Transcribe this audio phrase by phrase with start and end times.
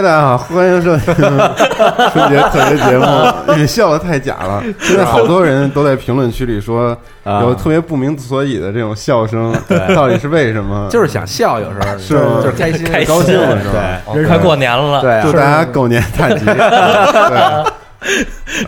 [0.00, 3.04] 哎，大家好，欢迎收听 春节特别节目。
[3.54, 7.42] 你笑的太假了，现在好多人都在评论区里说啊。
[7.42, 9.54] 有特别不明所以的这种笑声，
[9.94, 10.88] 到底是为什么？
[10.90, 12.40] 就是想笑，有时候是吗？
[12.42, 13.14] 就是开心，开心。
[13.14, 14.00] 高兴了是吧？
[14.14, 16.56] 对快过年了，对啊祝大家狗年大吉， 对，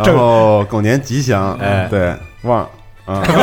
[0.04, 1.86] 然后狗年吉祥，哎。
[1.90, 2.68] 对，旺。
[3.04, 3.34] 啊，对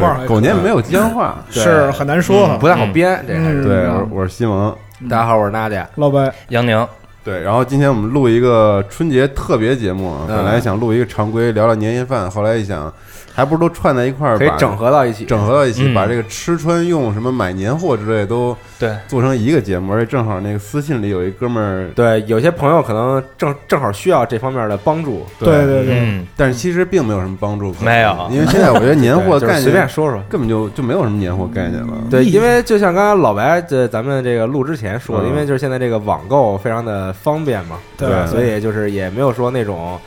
[0.00, 2.46] 旺还对，狗年没有吉祥话，是很难说。
[2.46, 2.56] 哈。
[2.60, 3.64] 不太好编，这还是。
[3.64, 6.88] 对，我我是西蒙，大家好，我是娜姐，老白，杨宁，
[7.26, 12.92] 对，然后今天我们录一个春节特别节目啊，嗯本来想录一个常规聊聊年夜饭，后来一想，
[13.34, 30.22] 还不如都串在一块儿，把可以整合到一起，整合到一起，嗯把这个吃穿用什么买年货之类都对，做成一个节目，而且正好那个私信里有一哥们儿，对，有些朋友可能正正好需要这方面的帮助，对对对，嗯，但是其实并没有什么帮助，没有因为现在我觉得年货 概念就是随便说说。
[30.28, 38.08] 根本就就没有什么年货概念了，对，因为就像刚才老白在咱们这个录之前说的，嗯因为就是现在这个网购非常的方便嘛，对。
[38.08, 39.98] 对所以就是也没有说那种，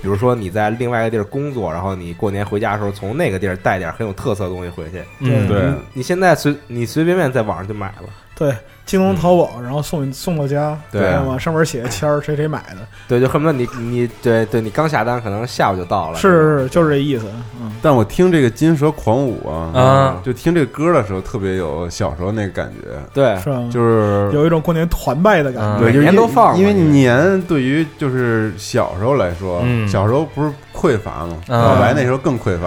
[0.00, 5.62] 比如说你在另外一个地儿工作，然后你过年回家的时候从那个地儿带点很有特色的东西回去，嗯对。
[5.92, 8.54] 你现在随你随便便在网上就买了，对，
[8.88, 11.16] 京东、淘宝，然后送送到家，对。
[11.18, 11.36] 吗？
[11.38, 17.26] 上面写个签儿，谁谁买的，对，就恨不得你你对对你刚下单，可能下午就到了，是是是，就是这意思。
[17.60, 23.58] 嗯，但我听这个金蛇狂舞啊，啊就听这个歌的时候，特别有小时候那个感觉，对，是吧？
[23.70, 25.84] 就是有一种过年团拜的感觉。
[25.84, 25.92] 嗯。
[25.92, 26.84] 对，年都放嘛因为这个。
[26.84, 29.86] 年对于就是小时候来说，嗯。
[29.86, 31.36] 小时候不是匮乏吗？
[31.48, 31.60] 嗯。
[31.60, 32.66] 老白那时候更匮乏，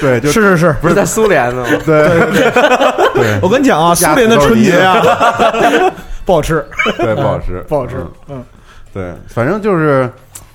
[0.00, 1.68] 对，就是是是，不是在苏联呢吗？
[1.84, 2.08] 对
[3.14, 5.00] 对 我跟你讲啊，苏联的春节啊，
[6.24, 6.64] 不好吃，
[6.98, 7.96] 对，不好吃， 不好吃
[8.28, 8.36] 嗯。
[8.36, 8.44] 嗯，
[8.92, 10.10] 对，反正就是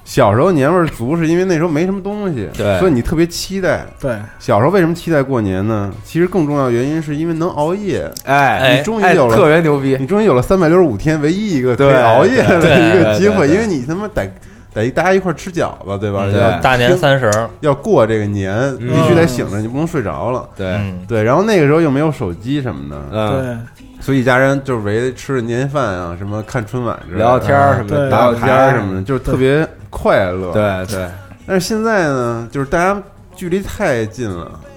[0.06, 3.86] 小时候年味儿足，是因为那时候没什么东西，对所以你特别期待。
[4.00, 5.92] 对，小时候为什么期待过年呢？
[6.06, 14.26] 其实更重要的原因是因为能熬夜，哎哎你终于哎，有了特别牛逼，你终于有了三百六十五天唯一一个可以对熬夜的一个机会，因为你他妈得
[14.74, 16.26] 得大家一块儿吃饺子，对吧？
[16.32, 20.48] 对要大年三十，要过这个年，必须得醒着，你不能睡着了。
[20.56, 23.30] 对，嗯，对，然后那个时候又没有手机什么的，嗯，
[23.78, 31.08] 对，所以一家人就是围着吃着年夜饭啊，什么看春晚之类的聊聊天儿什么的，打打牌什么的，就是特别快乐。，对对，
[31.46, 33.02] 但是现在呢，就是大家
[33.36, 34.73] 距离太近了，就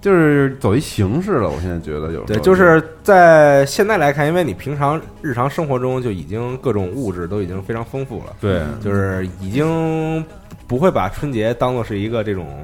[0.00, 1.48] 就是走一形式了。
[1.48, 10.24] 我现在觉得有对，就是在现在来看，因为你平常日常生活中就已经各种物质都已经非常丰富了，对，就是已经
[10.66, 12.62] 不会把春节当做是一个这种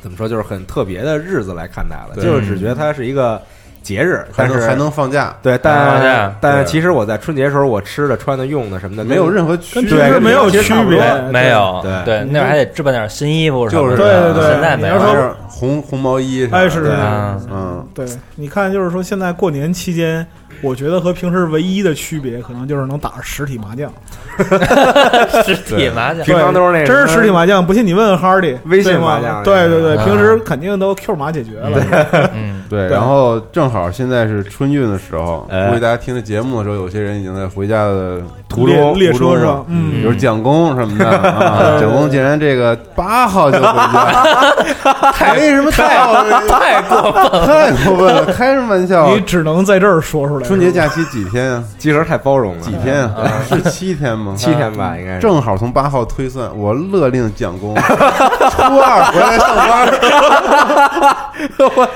[0.00, 3.40] 怎么说，就是很特别的日子来看待了，就是只觉得它是一个
[3.82, 14.10] 节日，但是还能放假，对，放但但其实我在春节的时候，我吃的、穿的、用的什么的，没有任何区跟别，平时没有区别，没有，对对，那会儿还得置办点新衣服什么的，就是。
[14.10, 14.50] 对对对。
[14.52, 20.26] 现在没有说红红毛衣哎是对啊，嗯，对，你看，就是说现在过年期间，
[20.62, 23.92] 我觉得和平时唯一的区别，可能就是能打实体麻将。
[25.44, 32.30] 实体麻将，平常都是那真是实体麻将，不信你问问哈迪，微信麻将对对对，啊平时肯定都 Q 码解决了。
[32.34, 32.86] 嗯，对。
[32.86, 45.88] 然后正好现在是春运的时候，哎估计大家听着节目的时候，有些人已经在回家的途中列途中了车上，嗯，比如蒋工什么的啊， 蒋工竟然这个八号就回家， 为什么太
[46.48, 48.24] 太过分了，太过分了？
[48.32, 49.12] 开什么玩笑啊？
[49.12, 50.46] 你只能在这儿说出来。
[50.46, 51.62] 春节假期几天啊？
[51.78, 53.30] 集合太包容了，几天啊？
[53.48, 54.34] 是七天吗？
[54.36, 55.20] 七天吧，应该是。
[55.20, 59.88] 正好从八号推算，我勒令蒋工初二回来上班，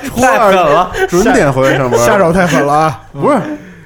[0.04, 1.98] 初二了， 准点回来上班。
[2.04, 3.02] 下手太狠了啊！
[3.12, 3.38] 不是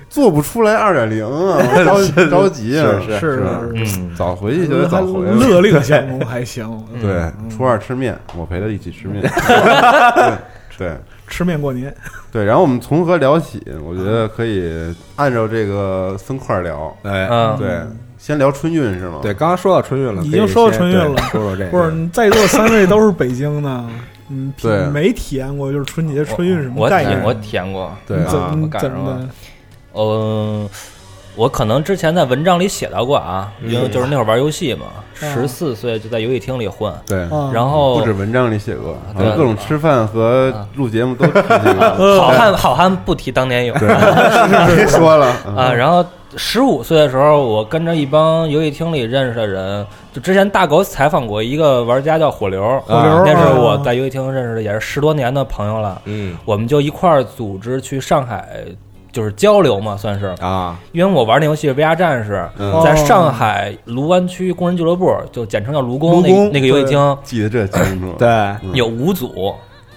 [0.09, 1.85] 做不出来二点零啊，我
[2.17, 2.87] 着着急啊！
[3.11, 3.43] 是是是
[3.75, 5.33] 嗯，早回去就得早回来。
[5.33, 9.21] 勒令建功还行，嗯对，初二吃面，我陪他一起吃面。
[9.23, 10.33] 对
[10.79, 10.97] 对
[11.29, 11.95] 吃面过年。
[12.33, 13.63] 对，然后我们从何聊起？
[13.87, 14.73] 我觉得可以
[15.17, 16.97] 按照这个分块聊。
[17.03, 17.69] 哎，嗯，对，
[18.17, 19.19] 先聊春运是吗？
[19.21, 21.71] 对，刚刚说到春运了，已经说到春运了说说这个。
[21.71, 23.85] 不是，你在座三位都是北京的，
[24.31, 27.19] 嗯，对没体验过就是春节春运什么我概念？
[27.21, 28.19] 体我体验过，对。
[28.19, 29.29] 你怎啊我么怎么的？
[29.95, 30.69] 嗯，
[31.35, 34.87] 我可能之前在文章里写到过啊，因为就是那会儿玩游戏嘛，
[35.23, 39.31] 嗯十四岁就在游戏厅里混，对，啊然后不止文章里写过，对。
[39.37, 41.85] 各种吃饭和录节目都提过。
[41.99, 43.79] 呃 好汉好汉不提当年勇。
[43.79, 43.89] 对，
[44.77, 45.27] 别说了。
[45.57, 45.73] 啊。
[45.73, 46.05] 然后
[46.37, 53.59] 十五岁的时候，我跟着一帮游戏厅里认识的人，就之前大狗采访过一个玩家叫火流，火流那是啊。
[53.59, 56.03] 我在游戏厅认识的，也是十多年的朋友了。
[56.05, 56.37] 嗯。
[56.45, 58.47] 我们就一块儿组织去上海，
[59.11, 60.27] 就是交流嘛，算是。
[60.41, 62.79] 啊，因为我玩那游戏是 VR 战士，嗯。
[62.85, 68.15] 在上海卢湾区工人俱乐部，就简称叫卢工那那个游戏厅，记得这清楚。
[68.19, 68.75] 对，嗯。
[68.75, 69.55] 有五组，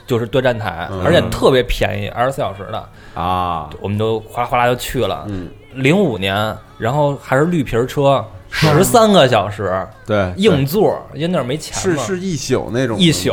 [0.08, 1.02] 就是对战台，嗯。
[1.04, 2.84] 而且特别便宜，二十四小时的，
[3.22, 5.26] 啊，我们都哗啦哗啦就去了。
[5.28, 12.98] 嗯，零五年，然后还是绿皮儿车，十三个小时对，硬座，因为那儿没钱是嘛，是一宿那种。
[12.98, 13.32] 一宿。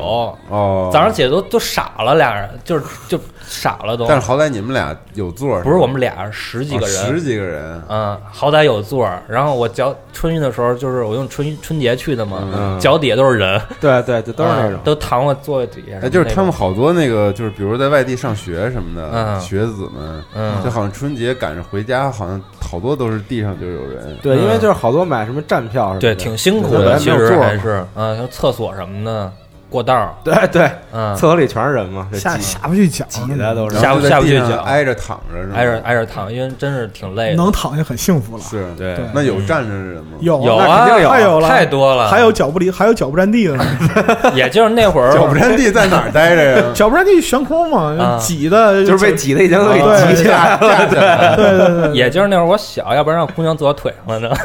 [0.49, 3.19] 哦，早上起来都都傻了，俩人就是就
[3.49, 4.07] 傻了都。
[4.07, 9.23] 但是好歹你们俩有座儿，不是我们俩十几个人，哦十几个人，嗯，好歹有座儿。
[9.27, 12.79] 然后我脚春运的时候，就是我用春春节去的嘛，嗯。
[12.79, 14.75] 脚底下都是人，对对，就都是那种。
[14.75, 15.99] 啊，都躺我座位底下。
[16.03, 19.41] 哎，就是他们，好多那个，就是比如在外地上学什么的嗯。
[19.41, 20.63] 学子们，嗯。
[20.63, 24.43] 就好像春节赶着回家，好像好多都是地上就有人，对，嗯。
[24.43, 27.45] 因为就是好多买什么站票什么的，对，挺辛苦的，其实没有座嘛。
[27.45, 29.33] 还是，嗯，像厕所什么的，
[29.71, 31.15] 过道儿，对对，嗯。
[31.15, 33.05] 厕，所里全是人嘛，这挤下下不去脚。
[33.09, 33.77] 挤的都是。
[33.79, 34.57] 下不下不去脚。
[34.65, 37.37] 挨着躺着，是吗挨着挨着躺，因为真是挺累的。
[37.37, 38.43] 能躺下很幸福了。
[38.43, 38.95] 是，对。
[38.97, 39.05] 对。
[39.13, 40.17] 那有站着的人吗？
[40.21, 43.65] 有有那肯定啊，有太有了，太多了，还有脚不离，还有脚不沾地的呢。
[44.35, 46.65] 也就是那会儿，脚不沾地在哪儿待着呀？
[46.75, 48.19] 脚不沾地悬空嘛，啊。
[48.19, 54.37] 挤的 就是被挤的已经都给挤起来了，对对对，也就是那会儿我小，要不然让姑娘坐我腿上了呢。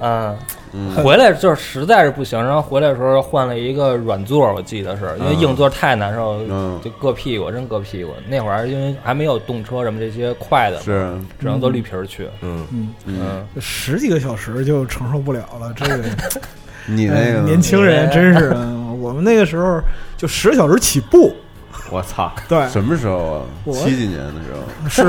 [0.00, 0.36] 嗯，嗯
[0.96, 6.80] 回来就是实在是不行，然后回来的时候换了一个软座，我记得是因为硬座太难受，嗯。
[6.82, 8.12] 就硌屁股，真硌屁股。
[8.28, 12.26] 那会儿因为还没有动车什么这些快的，是，只能坐绿皮儿去。
[12.40, 13.20] 嗯，嗯，嗯，
[13.54, 15.72] 嗯，十几个小时就承受不了了。
[15.76, 16.02] 这个
[16.86, 19.80] 你那个哎年轻人真是，嗯我们那个时候
[20.16, 21.34] 就十个小时起步，
[21.92, 23.42] 我操，对，什么时候啊？
[23.64, 25.02] 我七几年的时候，是，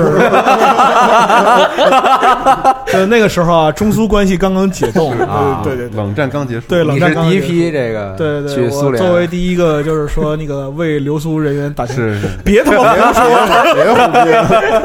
[2.91, 5.62] 对，那个时候啊，中苏关系刚刚解冻，啊。
[5.63, 14.81] 对对对冷战刚结束，对，冷你战是第一批刚刚结束这个对对对，去苏联，我作为第一个就是说那个为留苏人员打电话，是是，别他妈胡说，别胡说，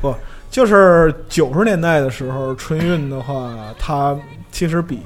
[0.00, 0.14] 不，
[0.50, 4.16] 就是九十年代的时候，春运的话，它
[4.56, 5.00] 其实比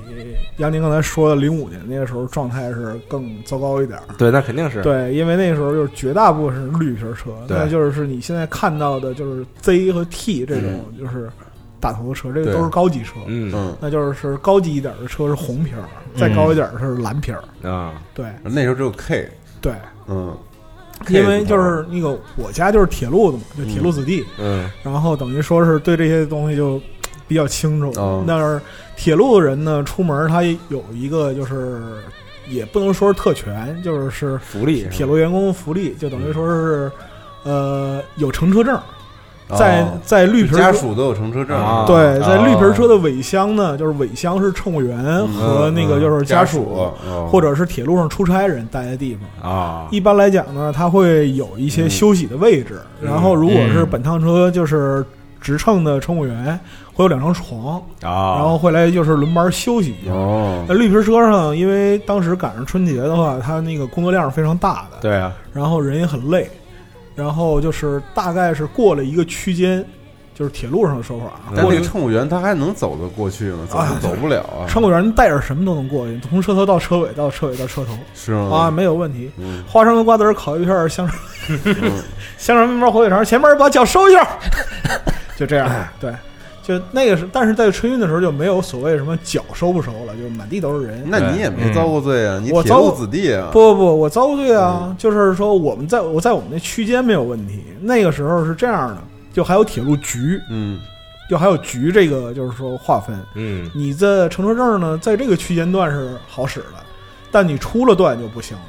[0.59, 4.05] 杨宁刚才说的零五年那个时候状态是更糟糕一点儿。
[4.17, 11.29] 对，那肯定是，对，因为那时候就是绝大部分是绿皮车，那就是你现在看到的，就是 Z 和 T 这种就是
[11.81, 13.17] 大头的车，这个都是高级车。
[13.27, 13.51] 嗯。
[13.53, 15.83] 嗯，那就是高级一点的车是红皮儿，
[16.17, 17.43] 再高一点是蓝皮儿。
[17.69, 18.27] 啊，对。
[18.45, 19.29] 那时候只有 K，
[19.61, 19.73] 对，
[20.07, 20.33] 嗯，
[21.09, 24.71] 因为就是那个我家就是铁路的嘛，就铁路子弟，嗯。
[24.85, 26.81] 然后等于说是对这些东西就
[27.27, 27.91] 比较清楚。
[28.01, 28.23] 哦。
[28.29, 28.61] 但是
[29.03, 31.81] 铁路的人呢，出门他有一个就是
[32.47, 36.93] 也不能说是特权，就是是福利铁路员工福利，就等于说是
[37.45, 38.79] 呃有乘车证，
[39.57, 39.99] 在哦。
[40.05, 40.59] 在绿皮车。
[40.59, 41.57] 家属都有乘车证。
[41.57, 41.87] 啊。
[41.87, 47.27] 对，在绿皮哦车的尾箱呢，就是尾箱是乘务员和那个就是家属，哦。
[47.33, 49.51] 或者是铁路上出差人待的地方。
[49.51, 52.81] 啊，一般来讲呢，它会有一些休息的位置。
[53.01, 53.89] 嗯然后，如果是嗯。
[53.91, 55.03] 本趟车就是
[55.41, 56.59] 直乘的乘务员，
[56.93, 60.13] 会有两张床，啊，然后会来就是轮班休息一下。
[60.13, 66.49] 哦那绿皮车上，因为当时赶上春节的话，它那个工作量是非常大的，对啊，然后人也很累，
[67.15, 69.85] 然后就是大概是过了一个区间，
[70.35, 73.67] 就是铁路上的说法啊，但过一个那个乘务员他还能走得过去吗？
[73.69, 78.57] 走啊走不了啊， 乘务员带着什么都能过去，从车头到车尾到车尾到车头是吗？
[78.57, 79.31] 啊，没有问题。
[79.39, 81.17] 嗯，花生、瓜子儿、烤鱼片儿、香肠。
[81.65, 81.75] 嗯
[82.37, 84.27] 香肠、面包、火腿肠，前面把脚收一下，
[85.41, 85.69] 就这样。
[85.99, 86.13] 对，
[86.63, 91.03] 就那个是，但是在春运的时候就没有所谓什么脚收不收了，就满地都是人。
[91.07, 94.95] 那你也没遭过罪啊，你我铁路子弟啊，不不不，我遭过罪啊！
[94.99, 97.65] 就是说，我们在我在我们那区间没有问题。
[97.81, 98.99] 那个时候是这样的，
[99.33, 100.79] 就还有铁路局，嗯，
[101.31, 103.19] 就还有局这个就是说划分。
[103.35, 106.77] 嗯你的乘车证呢，在这个区间段是好使的，
[107.31, 108.65] 但你出了段就不行了。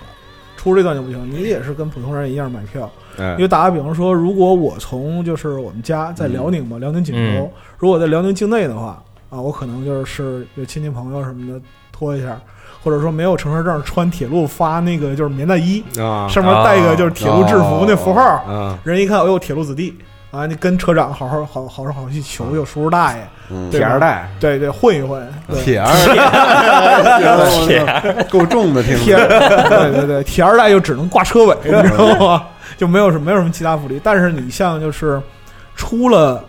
[0.55, 2.89] 出这段就不行，你也是跟普通人一样买票。
[3.17, 3.31] 哎。
[3.33, 7.51] 因为打个比方说，如果我从就是我们家在辽宁嘛，辽宁锦州，嗯。
[7.77, 11.59] 如果在辽宁境内的话，啊，我可能就是有亲戚朋友什么的
[11.91, 12.39] 拖一下，
[12.83, 19.97] 或者说没有乘车证，穿铁路发那个就是棉大衣，啊，上面带一个就是铁路制服那符号，嗯人一看，哎呦，铁路子弟
[20.31, 25.91] 啊，你跟车长好好好好好好去求求叔叔大爷，嗯，铁二代，对对，混一混，对铁二，
[27.67, 32.43] 铁够重的，听铁着，对对对，铁二代就只能挂车尾，你知道吗？
[32.81, 34.01] 就没有什没有什么其他福利。
[34.03, 35.21] 但是你像就是
[35.75, 36.43] 出了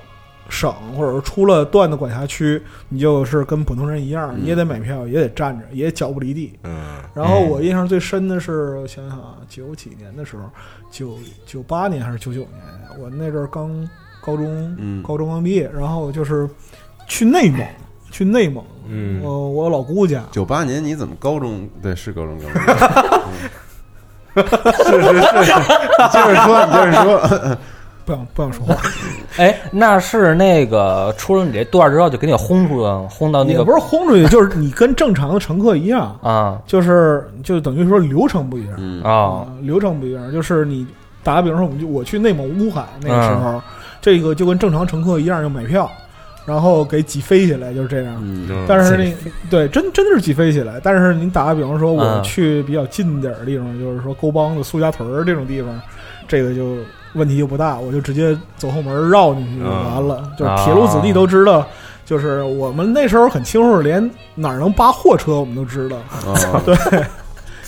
[0.48, 6.58] 省或者说出了段的管辖区，你就是跟普通人一样，你也得买票，也得站着，也脚不离地。
[6.62, 6.72] 嗯
[7.12, 10.44] 然后我印象最深的是，我想想啊，九几年的时候，
[10.90, 13.86] 九九八年还是九九年，我那阵儿刚
[14.22, 16.48] 高中，嗯高中刚毕业，然后就是
[17.06, 17.60] 去内蒙，
[18.10, 21.68] 去内蒙，嗯我我老姑家，九八年你怎么高中？
[21.82, 22.62] 对，是高中高中，
[23.26, 23.50] 嗯
[24.34, 25.20] 是是是，你
[26.10, 27.56] 接着说，你接着说，
[28.04, 28.76] 不想不想说话，
[29.38, 36.58] 哎，那是那个出了你这段儿之后就给你轰出去，轰到那个也不是轰出去，就是你跟正常的乘客一样，啊。
[36.66, 39.02] 就是就等于说流程不一样嗯。
[39.02, 39.10] 啊。
[39.12, 40.86] 啊，流程不一样，就是你
[41.22, 43.62] 打个比方说，我们就我去内蒙乌海那个时候，嗯
[44.02, 45.88] 这个就跟正常乘客一样，要买票，
[46.44, 48.66] 然后给挤飞起来，就是这样。
[48.66, 49.14] 但是那
[49.48, 55.80] 对真真的是挤飞起来，但是你打个比方说，我嗯去比较近点儿的地方，就是说沟帮子、苏家屯儿这种地方，
[56.26, 56.76] 这个就
[57.14, 60.22] 问题就不大，我就直接走后门绕进去就完了。
[60.38, 61.66] 就是铁路子弟都知道，
[62.04, 66.74] 就是我们那时候很清楚，连哪儿能扒货车我们都知道，啊， 对，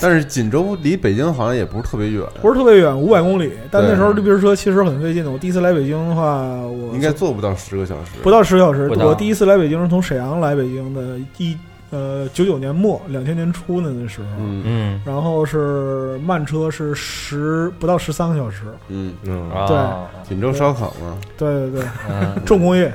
[0.00, 3.52] 但是锦州离北京好像也不是特别远，不是特别远，五百公里。
[3.70, 5.30] 但那时候绿皮车其实很费劲的。
[5.30, 8.10] 我第一次来北京的话，我应该坐不到十个小时。
[8.22, 8.88] 不到十小时。
[8.88, 11.56] 我第一次来北京是从沈阳来北京的，一
[11.90, 14.26] 呃九九年末两千年初的那时候。
[14.38, 22.92] 嗯嗯然后是慢车是十不到十三个小时，嗯，嗯啊对锦州烧烤嘛，对对对，嗯重工业，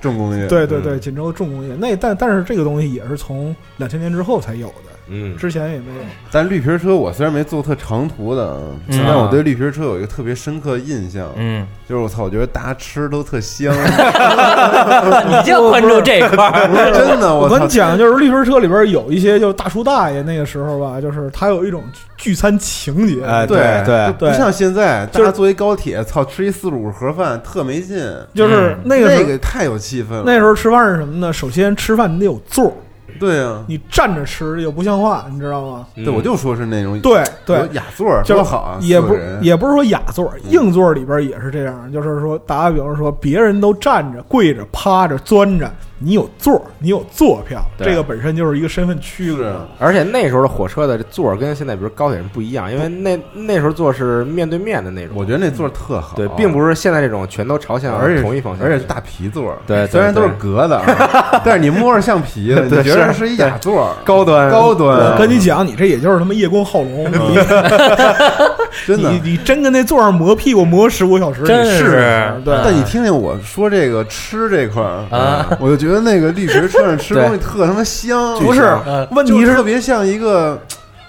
[0.00, 0.46] 重工业。
[0.46, 1.74] 对对对，锦州重工业。
[1.76, 5.36] 那但但是这个东西也是从两千年之后才有的，嗯。
[5.36, 6.02] 之前也没有。
[6.30, 9.04] 但绿皮车我虽然没坐特长途的，嗯。
[9.06, 13.74] 但我对绿皮车有一个特别深刻的印象，嗯，就是我操，我觉得大家吃都特香，
[15.28, 17.34] 你就关注这块儿，真的，操。
[17.34, 21.82] 我跟你讲，就是绿皮车里边有一些就是大叔大爷那个时候吧，就是他有一种
[22.16, 27.98] 聚餐情节，哎对对就对不像现在，大就是家坐一高铁，操，吃一四十五盒饭特没劲，
[28.34, 30.22] 就是嗯那个时候那个太有气氛了。
[30.24, 31.32] 那时候吃饭是什么呢？
[31.32, 32.72] 首先吃饭你得有座儿，
[33.20, 35.86] 对啊，你站着吃又不像话，你知道吗？
[35.94, 36.04] 嗯。
[36.04, 45.70] 对，我就说是那种对对，雅座多好啊，也不也不是说雅座，硬座里边也是这样，就是说打个比方说，别人都站着、跪着、趴着、钻着，
[46.02, 47.86] 你有座，你有坐票，对。
[47.86, 49.68] 这个本身就是一个身份区是隔。
[49.78, 60.36] 而且那时候的火车的座儿跟现在比如高铁上不一样，因为那那时候座是面对面的那种，我觉得那座儿特好，对，并不是现在这种全都朝向而且同一方向，而且是大皮座儿，对对虽然都是对。
[60.40, 63.20] 革的啊， 但是你摸着像皮的，你对觉得是。
[63.20, 64.50] 是一雅座儿， 高端。
[64.50, 65.12] 高端。
[65.12, 67.04] 我跟你讲，你这也就是他妈叶公好龙，
[68.86, 69.10] 真的。
[69.10, 69.20] 你。
[69.22, 72.32] 你真跟那座上磨屁股磨十五个小时，真是。
[72.42, 72.58] 对。
[72.64, 80.60] 但你听听我说这个吃这块儿啊，我就觉得那个绿皮车上吃东西特他妈香，不是嗯问题是特别像一个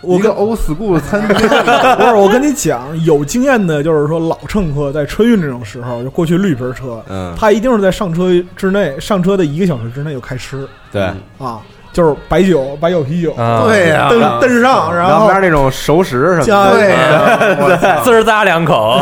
[0.01, 1.47] 我跟一个 old school 的餐厅，
[1.97, 10.67] 不是我跟你讲，有经验的，就是说老乘客在春运这种时候，就过去绿皮车，嗯，他一定是在上车之内，上车的一个小时之内就开吃。
[10.91, 11.03] 对，
[11.37, 11.61] 啊，
[11.93, 13.63] 就是白酒、白酒、啤酒，啊。
[13.65, 16.89] 对呀，蹬蹬上，然后旁边那种熟食什么的，对。
[16.89, 19.01] 呀， 我操，滋儿咂两口，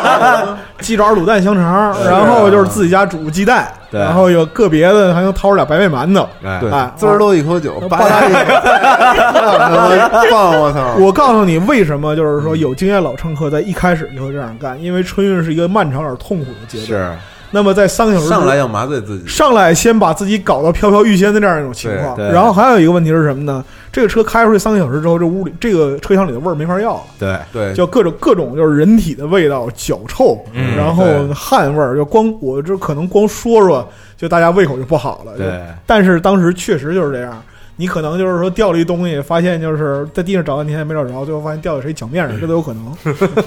[0.80, 4.00] 鸡爪、卤蛋、香肠，然后就是自己家煮鸡蛋，对。
[4.00, 6.28] 然后有个别的还能掏出俩白面馒头。
[6.44, 6.70] 哎对。
[6.70, 10.60] 哎，滋儿都一口酒，啊吧嗒一口，棒！
[10.60, 10.94] 我操！
[11.00, 14.80] 我告诉你，为什么就是说有经验老乘客在一开始就会这样干？
[14.82, 16.86] 因为春运是一个漫长而痛苦的阶段。
[16.86, 17.16] 是，
[17.52, 22.32] 那么在三个小时上来要麻醉自己，上来先把自己搞到飘飘欲仙的这样一种情况，对对。
[22.32, 23.64] 然后还有一个问题是什么呢？
[23.92, 30.76] 这个车开出去三个小时之后，这屋里这个车厢里的味儿没法要了，对，对，就各种各种就是人体的味道、脚臭，嗯。
[30.76, 31.04] 然后
[31.34, 35.36] 汗味儿，就光我这可能光说说，就大家胃口就不好了。
[35.36, 37.40] 对，但是当时确实就是这样。
[37.76, 42.94] 你可能就是说掉了一东西，发现就是在地上找半天也没找着，最后发现掉在谁脚面上，这都有可能。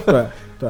[0.05, 0.25] 对
[0.59, 0.69] 对，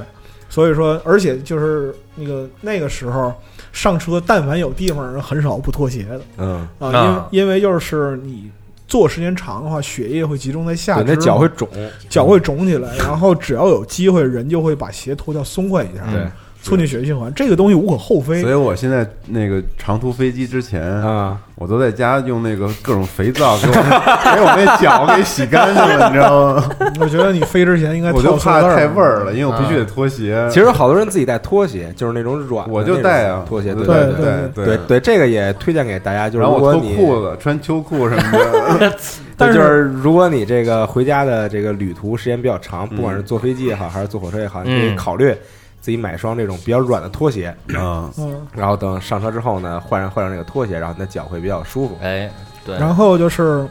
[0.56, 3.34] 所以说，而且就是那个那个时候
[3.74, 6.22] 上车，但凡有地方，人很少不脱鞋的。
[6.38, 8.50] 嗯，啊，啊因为因为就是你
[8.88, 11.68] 坐时间长的话，血液会集中在下对，肢，那脚会肿，
[12.08, 16.26] 脚会肿起来，然后只要有机会，人就会把鞋脱掉松快一下，对
[16.66, 18.54] 促进血液循环，这个东西无可厚非所以。
[18.56, 26.70] 我现在那个长途飞机之前，啊，我都在家用那个各种肥皂给我给我那脚给洗干净了，你知道吗？
[27.00, 30.48] 我觉得你飞之前应该我就怕太味儿了，因为我必须得脱鞋。
[30.50, 34.16] 其实好多人自己带拖鞋，就是那种软的我就带啊，拖鞋，对对对
[34.56, 38.98] 对对对，这个也推荐给大家，就是我脱如果你裤子，穿秋裤什么的。
[39.38, 45.36] 但是对就是如果你这个回家的这个旅途时间比较长，嗯不管是坐飞机也好，还是坐火车也好，你可以嗯考虑
[45.86, 51.96] 自己买双这种比较软的拖鞋，啊，嗯，然后等上车之后呢，换上换上这个拖鞋，然后你的脚会比较舒服。
[52.02, 52.28] 哎，
[52.66, 53.68] 对，然后就是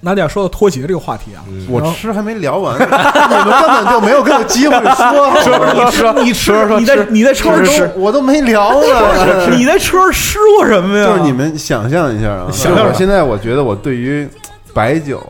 [0.00, 5.40] 娜迪亚说到拖鞋这个话题啊，嗯，我吃还没聊完，你们根本就没有给我机会说。
[5.90, 9.48] 说说你吃你在 你在车上都吃，我都没聊呢。
[9.50, 11.06] 你在车上吃过什么呀？
[11.06, 12.84] 就是你们想象一下啊，想象。
[12.84, 14.28] 就我现在我觉得我对于
[14.72, 15.20] 白酒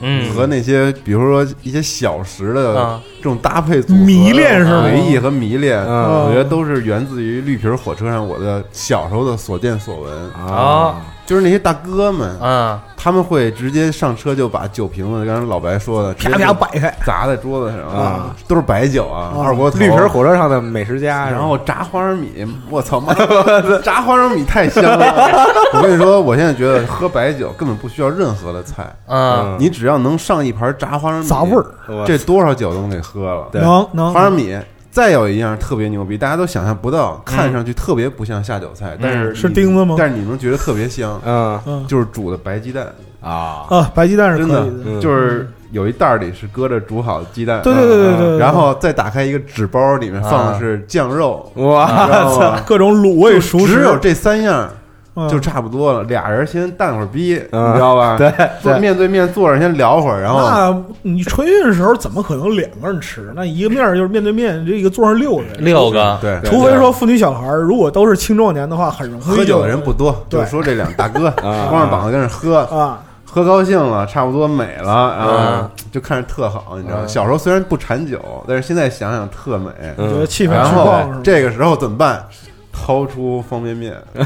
[0.00, 0.34] 嗯。
[0.34, 3.00] 和那些比如说一些小食的啊。
[3.18, 4.84] 这种搭配组合迷恋是吗？
[4.84, 6.24] 回忆和迷恋，嗯。
[6.24, 10.30] 我觉得都是源自于绿皮火车上我的小时候的所见所闻。
[10.32, 19.44] 啊，就是那些大哥们，啊，他们会直接上车就把酒瓶子，刚才老白说的，啪啪摆开，砸在桌子上啊，都是白酒啊，啊。
[19.44, 23.12] 二锅头、绿皮火车上的美食家，然后炸花生米，我操妈，
[23.84, 25.46] 炸花生米太香了！
[25.74, 33.48] 我跟你说，我现在觉得喝白酒根本不需要任何的菜，嗯，你只要能上一盘炸花生米，杂味儿，这多少酒都能给喝了。
[33.52, 33.60] 对。
[33.60, 34.12] 能能。
[34.12, 34.56] 花生米。
[34.92, 39.94] 再有一样特别牛逼，大家都想象不到，看上去特别不像下酒菜，但是是钉子吗？
[39.96, 41.60] 但是你能觉得特别香，嗯。
[41.64, 42.88] 嗯就是煮的白鸡蛋，
[43.20, 44.66] 啊，啊，白鸡蛋是真的
[45.00, 52.60] 就是有一袋儿里是搁着煮好的鸡蛋，对对对对对对，然后再打开一个纸包，里面放的是酱肉，哇你知道吗？
[52.66, 54.76] 各种卤味熟食，只有这三样嗯
[55.28, 56.02] 就差不多了。
[56.04, 58.16] 俩人先淡会儿逼，你嗯知道吧？
[58.18, 63.32] 对坐面对面坐着先聊会儿，然后那你春运的时候怎么可能两个人吃？
[63.34, 75.26] 那一个面儿就是面对面，这一个桌上六个人，六个，对，除非说妇女小孩儿如果都是青壮年的话，很容易喝酒的人不多，对就说这两大哥 啊光着膀子跟那喝，啊，喝高兴了，差不多美了，啊
[75.62, 76.98] 嗯，就看着特好，你知道？
[77.02, 79.70] 嗯小时候虽然不馋酒，但是现在想想特美。
[79.96, 81.02] 嗯觉得气氛然后？
[81.22, 82.24] 这个时候怎么办？
[82.80, 83.92] 掏出方便面，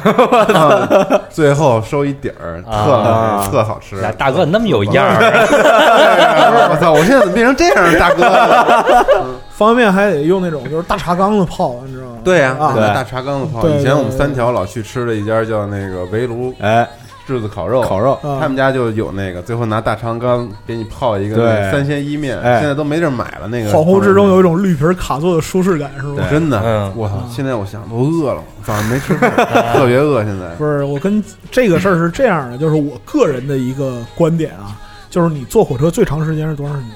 [0.54, 0.88] 啊
[1.28, 3.96] 最后收一底儿，特啊，特好吃。
[4.16, 6.92] 大哥那么有样儿， 我操！
[6.92, 9.06] 我现在怎么变成这样了大哥了？
[9.54, 12.18] 方便面还得用那种就是大茶缸子泡，你知道吗？
[12.24, 13.66] 对呀，啊，对大茶缸子泡。
[13.68, 16.86] 以前我们三条老去吃的一家叫那个围炉哎，
[17.26, 23.48] 炙子烤肉，烤肉啊他们家就有那个，最后拿大长缸给你泡一个三鲜伊面，哎现在都没地儿买了。
[23.48, 26.26] 那个恍惚之中有一种绿皮儿卡座的舒适感，是吧？
[26.30, 27.14] 真的嗯，我操！
[27.30, 29.30] 现在我想都饿了， 早上没吃饭，
[29.74, 30.22] 特别饿。
[30.24, 34.76] 现在不是，我跟这个事儿是这样的，就是我个人的一个观点啊，
[35.10, 36.90] 就是你坐火车最长时间是多长时间？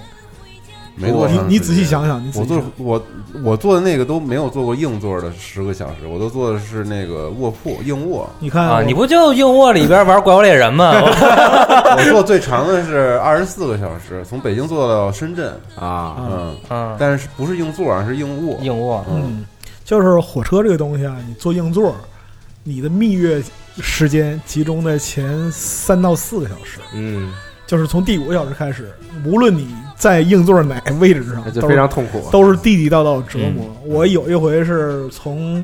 [1.01, 1.49] 没多长时间。
[1.49, 3.03] 你你仔细想想，你仔我坐我
[3.45, 8.29] 我坐的那个都没有坐过硬座的十个小时，我都坐的是那个卧铺硬卧。
[8.41, 10.93] 你看啊，你不就硬卧里边玩怪物猎人吗？
[11.01, 15.53] 我坐最长的是二十四个小时，从北京坐到深圳。
[15.77, 18.59] 啊，嗯，嗯，但是不是硬座啊，是硬卧。
[18.61, 19.45] 硬卧，嗯，
[19.85, 21.95] 就是火车这个东西啊，你坐硬座，
[22.63, 23.43] 你的蜜月
[23.81, 27.33] 时间集中在前三到四个小时，嗯，
[27.67, 28.93] 就是从第五个小时开始，
[29.25, 32.29] 无论你在硬座哪个位置上那，就非常痛苦。
[32.31, 33.67] 都是地地道道折磨。
[33.85, 35.63] 我有一回是从，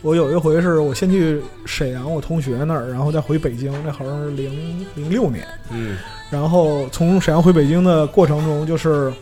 [0.00, 5.98] 我有一回是我先去沈阳我同学那儿，然后再回北京，那好像是零零六年，嗯
[6.30, 9.12] 然后从沈阳回北京的过程中，就是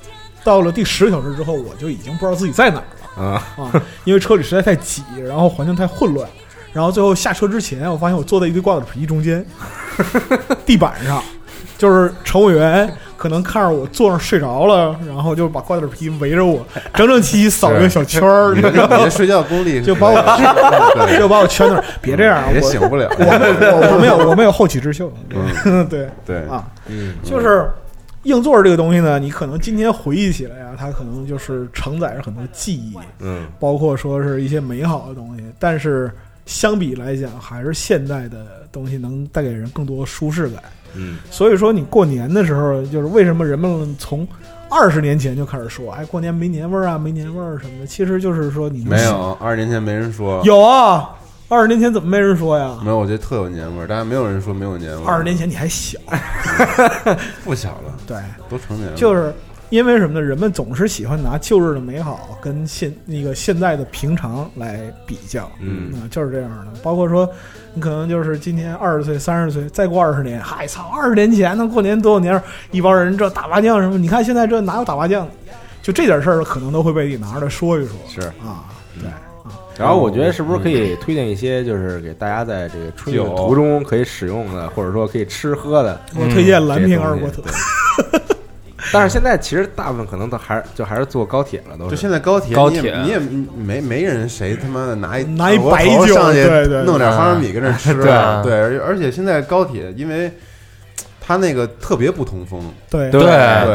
[0.44, 3.24] 到了第十个小时之后，我就已经不知道自己在哪儿了。
[3.24, 6.28] 啊，啊，因为车里实在太挤，然后环境太混乱，
[6.72, 9.42] 然后最后下车之前，我发现我坐在一堆瓜子皮中间，
[10.66, 11.22] 地板上，
[11.78, 20.16] 就是乘务员可能看着我坐上睡着了，然后就把瓜子皮围着我，整整齐齐扫一个小圈儿，你的 你你知道吗睡觉功力就把我
[21.18, 23.08] 就把我圈那儿，别这样，也我醒不了。
[23.18, 25.12] 我我我没有我没有后起之秀，
[25.88, 27.68] 对对，啊，嗯，就是
[28.24, 33.46] 硬座这个东西呢，你可能今天回忆起来啊，它可能就是承载着很多记忆，嗯。
[33.58, 36.10] 包括说是一些美好的东西，但是
[36.44, 40.62] 相比来讲，还是现代的东西能带给人更多舒适感。
[40.96, 44.26] 嗯所以说，你过年的时候，就是为什么人们从
[44.68, 50.42] 二十年前就开始说，哎，过年没年味儿啊，没年味儿什么的，其实就是说你没有，二十年前没人说。
[50.44, 51.10] 有啊，
[51.48, 52.76] 二十年前怎么没人说呀？
[52.82, 55.10] 没有，我觉得特有年味儿，大家没有人说没有年味儿。
[55.10, 55.98] 二十年前你还小，
[57.44, 58.16] 不小了， 对，
[58.48, 58.96] 都成年了。
[58.96, 59.32] 就是
[59.70, 60.22] 因为什么呢？
[60.22, 66.66] 人们总是喜欢拿旧日的美好跟现那个现在的平常来比较，嗯啊，就是这样的。
[66.82, 67.28] 包括说，
[67.74, 75.28] 你可能就是今年二十岁、三十岁，再过二十年，嗨操，二十年前呢，过年多少年，一帮人这打麻将什么，你看现在这哪有打麻将？
[75.82, 77.96] 就这点事儿，可能都会被你拿出来说一说。
[78.08, 78.20] 是。
[78.46, 78.64] 啊，
[79.00, 79.08] 对，
[79.76, 86.00] 然后我觉得是不是可以推荐一些，就是给大家在这个春运酒途中可以使用的，或者说可以吃喝的。
[86.14, 87.42] 我推荐蓝瓶二锅头。
[88.92, 91.88] 但是现在其实大部分可能都还是就还是坐高铁了，都。
[91.90, 92.80] 就现在高铁，高铁。
[93.02, 98.42] 你也你也没没人谁他妈的拿一拿一白酒上去对对弄点花生米跟那吃， 对啊。
[98.42, 100.30] 对，而而且现在高铁因为
[101.26, 103.10] 它那个特别不通风，对。
[103.10, 103.20] 对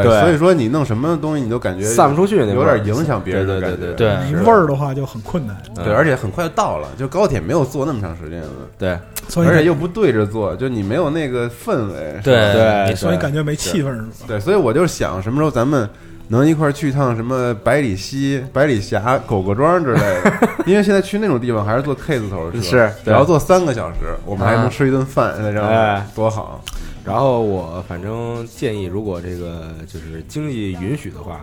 [0.02, 4.16] 对所以说你弄什么东西你都感觉散不出去有点影响别人的感觉，对对。
[4.26, 5.84] 你味儿的话就很困难，嗯。
[5.84, 8.98] 对，而且很快就到了，就高铁没有坐那么长时间了，对。
[9.28, 14.08] 所以而且又不对着坐，就你没有那个氛围，对对所以感觉没气氛是吧？
[14.26, 15.88] 对，所以我就想什么时候咱们
[16.28, 20.32] 能一块儿去一趟什么百里溪、百里峡、狗狗庄之类的，
[20.66, 25.74] 因为现在去那种地方还是坐 K 字头的车，是只要坐三个小时，我们还能吃一顿饭，那这哎。
[25.74, 26.60] 样多好。
[27.04, 31.40] 然后我反正建议，如果这个就是经济允许的话，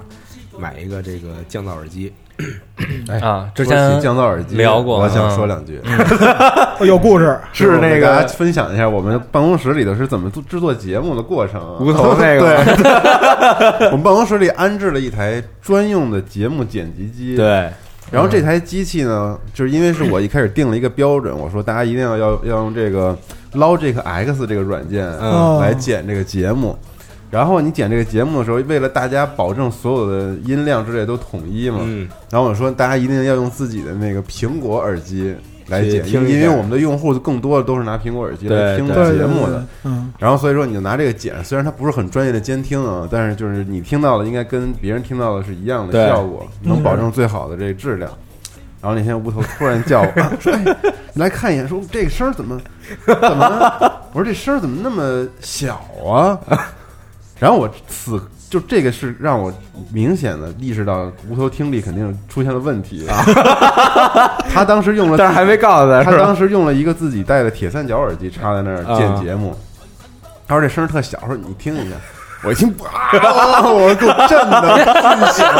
[0.58, 2.12] 买一个这个降噪耳机。
[3.22, 5.78] 啊，之前起降噪耳机聊过我想嗯说两句。
[6.80, 11.76] 哦 有故事，是那个分享一下我们办公室里头是怎么做制作节目的过程啊。
[11.84, 12.56] 无头那个，
[13.92, 17.70] 我们办公室里安置了一台专用的节目剪辑机。，对，
[18.10, 23.18] 然后这台机器呢，就是因为是我一开始定了一个标准，我说大家一定要要要用这个
[23.54, 26.78] Logic X 这个软件嗯来剪这个节目。
[27.32, 35.36] 然后你剪这个节目的时候，为了大家保证所有的音量之类都统一嘛，嗯，然后我说大家一定要用自己的那个苹果耳机
[35.68, 48.10] 来剪，因为我们的用户更多的都是拿苹果耳机来听节目的。，嗯，然后所以说你就拿这个剪，虽然它不是很专业的监听啊，但是就是你听到的应该跟别人听到的是一样的效果，能保证最好的这个质量。
[48.82, 50.64] 然后那天无头突然叫我、啊 说：“哎，
[51.14, 52.60] 你来看一眼，说这个声儿怎么
[53.06, 53.74] 怎么？”
[54.14, 56.40] 我说：“这声儿怎么那么小啊？”
[57.40, 59.54] 然后我此就这个是让我
[59.94, 63.24] 明显的意识到无头听力肯定出现了问题啊。
[64.52, 66.18] 他当时用了，但是还没告诉他他？
[66.18, 69.56] 当时用了一个自己带的铁三角耳机插在那儿啊剪节目，
[70.48, 71.96] 他说这声儿特小，说你听一下。
[72.44, 73.62] 我一听， 啊！
[73.70, 74.78] 我给我震的
[75.18, 75.54] 巨响，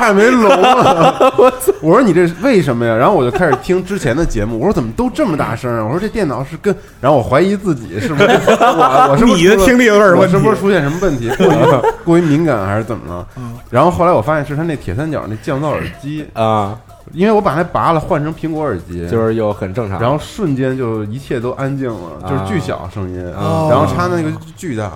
[0.00, 1.32] 太没聋了。
[1.36, 1.52] 我
[1.82, 2.94] 我说你这为什么呀？
[2.94, 5.84] 然后我就开始听之前的节目，我说怎么都这么大声啊？
[5.84, 6.74] 我说这电脑是跟……
[7.00, 11.28] 然后我怀疑自己是不是我我是不是 你的听力有点我问题是不是出现什么问题？
[11.36, 13.26] 过于过于敏感还是怎么了？
[13.36, 16.78] 嗯然后后来我发现是他那铁三角那降噪耳机，啊，
[17.12, 20.00] 因为我把它拔了换成苹果耳机，就是又很正常。
[20.00, 24.92] 然后瞬间就一切都安静了，就是巨小声音，啊然后插那个巨大，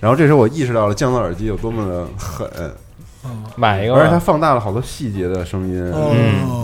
[0.00, 2.48] 然后这时候我意识到了降噪耳机有多么的狠，
[3.54, 5.92] 买一个吧，而且它放大了好多细节的声音。
[5.92, 6.10] 哦，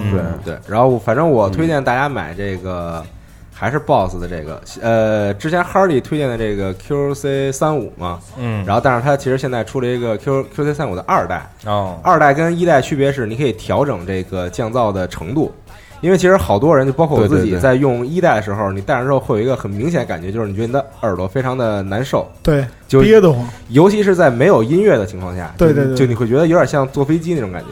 [0.02, 0.10] 嗯
[0.42, 3.04] 对，对，然后反正我推荐大家买这个，
[3.52, 15.52] 还是 BOSS 的这个，呃，之前 Hardy 推荐的这个 QC 三五嘛，嗯，然后但是它其实现在出了一个 Q QC 三五的二代，哦，二代跟一代区别是你可以调整这个降噪的程度。
[16.00, 27.68] 因为其实好多人，就包括我自己，在用一代的时候，你戴上之后会有一个很明显的感觉，就是你觉得你的耳朵非常的难受，对，就憋得慌，尤其是在没有音乐的情况下，就对对对就你会觉得有点像坐飞机那种感觉。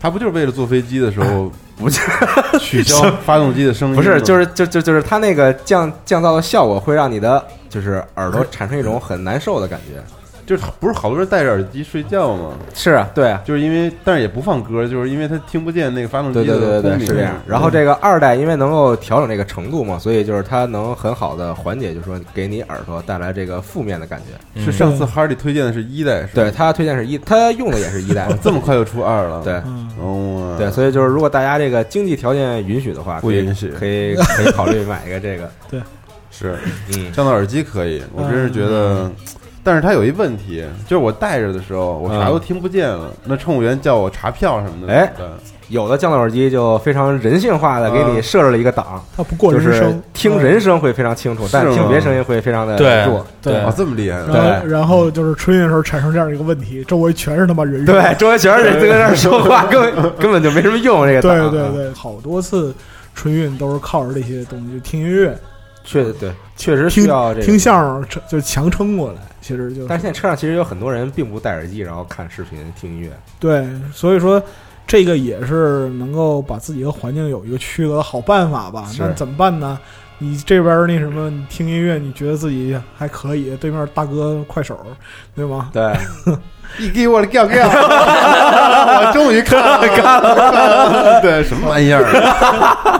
[0.00, 2.00] 它不就是为了坐飞机的时候 不是
[2.58, 3.94] 取消发动机的声音？
[3.94, 10.02] 不是，就是就就就是它那个降降噪的效果会让你的就是耳朵产生一种很难受的感觉。
[10.44, 12.50] 就是不是好多人戴着耳机睡觉吗？
[12.74, 17.34] 是啊，对啊，就是因为但是也不放歌，就是因为他听不见那个发动机对对对对对，的轰鸣是这样。
[17.46, 24.60] 然后这个二代因为能够调整这个程度嘛，所以就是它能很好的缓解，就是说给你耳朵带来这个负面的感觉。
[24.60, 26.30] 是上次 Hardy 推荐的是一代，是吧？
[26.34, 28.28] 对，他推荐是一，他用的也是一代。
[28.42, 33.68] 这么快就出二了，对嗯，哦，对，所以就是如果大家这个经济条件允许的话，可以不允许。
[33.70, 35.50] 可以可以考虑买一个这个。
[35.70, 35.80] 对。
[36.30, 36.56] 是。
[36.94, 37.12] 嗯。
[37.12, 39.10] 降噪耳机可以，我真是觉得，
[39.64, 43.10] 但是它有一问题，就是我戴着的时候，我啥都听不见了。
[43.24, 45.12] 那乘务员叫我查票什么的，哎
[45.68, 53.26] 有的降噪耳机就非常人性化的给你啊设置了一个档，它不过就是人声，听人声会非常清楚，但听别声音会非常的对弱。
[53.40, 54.34] 对哦，这么厉害对？
[54.34, 61.06] 然后然后就是春运的时候产生这样一个问题，周围全是他妈人声，对， 周围全是人在那说话，根本 根本就没什么用。
[61.06, 62.74] 这个档对对，对，好多次
[63.14, 65.34] 春运都是靠着这些东西，就听音乐、
[65.84, 67.58] 确对，确实需要这个听。
[67.58, 69.18] 相声，撑就强撑过来。
[69.40, 73.10] 其实就但是现在车上其实有很多人并不戴耳机，然后看视频、听音乐。
[73.40, 74.40] 对，所以说
[74.86, 78.88] 这个也是能够把自己和环境有一个区隔的好办法吧。
[78.98, 79.78] 那怎么办呢？
[80.18, 84.78] 你这边那什么，你听音乐，你觉得自己还可以，对面大哥快手，
[85.34, 85.68] 对吗？
[85.74, 85.92] 对，
[86.78, 92.04] 你给我的叫叫， 我终于看了 看了，对，什么玩意儿？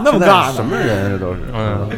[0.04, 0.52] 那么大呢？
[0.54, 1.38] 什么人啊这都是？
[1.54, 1.88] 嗯，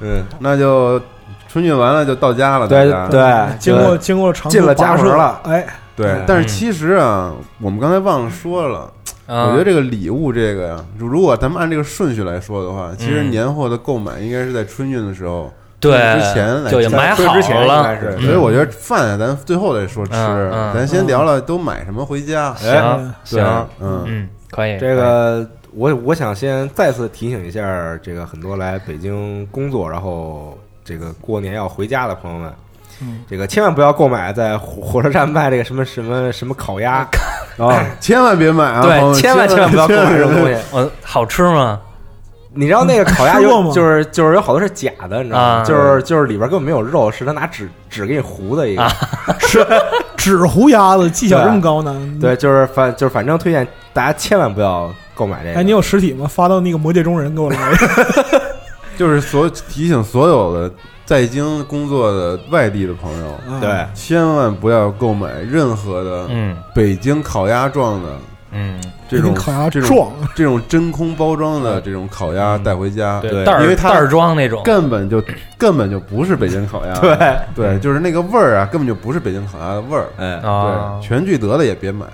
[0.00, 1.00] 嗯，那就
[1.48, 6.24] 春运完了就到家了，对大家对，经过经过了长途进了家门跋涉了哎，对嗯。
[6.26, 8.90] 但是其实啊，我们刚才忘了说了，
[9.26, 22.54] 啊我觉得这个礼物这个呀，就如果咱们按这个顺序来说的话，其实嗯年货的购买应该是在春运的时候，对之前来讲就也买好在之前应了该，是嗯所以我觉得饭咱最后再说吃，嗯嗯咱先聊聊都买什么回家。
[22.62, 27.60] 哎行对行，嗯，嗯，可以这个我我想先再次提醒一下，
[28.02, 32.52] 这个很多来北京工作，然后这个过年要回家的朋友们，
[33.02, 37.06] 嗯这个千万不要购买在火火车站卖这个什么什么什么烤鸭，
[37.56, 38.82] 啊， 千万别买啊！
[38.82, 40.56] 对，千万千万不要购买这种东西。
[40.72, 41.80] 我好吃吗？
[42.52, 45.44] 你知道那个烤鸭吃过吗有就是就是有好多是假的，你知道吗？
[45.44, 48.82] 啊就是就是里边根本没有肉，是他拿纸纸给你糊的一个。
[48.82, 48.92] 啊
[50.16, 51.96] 纸糊鸭子技巧这么高呢？
[52.20, 55.60] 对，就是反就是反正推荐大家千万不要购买这个。
[55.60, 56.26] 哎，你有实体吗？
[56.26, 57.58] 发到那个魔界中人给我来。
[58.96, 66.56] 就是所提醒所有的在京工作的外地的朋友，嗯对，千万不要购买任何的嗯。
[66.74, 68.08] 北京烤鸭状的
[68.52, 68.78] 嗯，
[69.08, 73.44] 这种烤鸭这种撞这种真空包装的这种烤鸭带回家，对。
[73.44, 75.22] 袋因为它袋儿装那种，根本就
[75.56, 77.16] 根本就不是北京烤鸭， 对。
[77.54, 80.06] 对，就是那个味儿啊，根本就不是北京烤鸭的味儿。
[80.18, 82.04] 哎，啊对，，全聚德的也别买。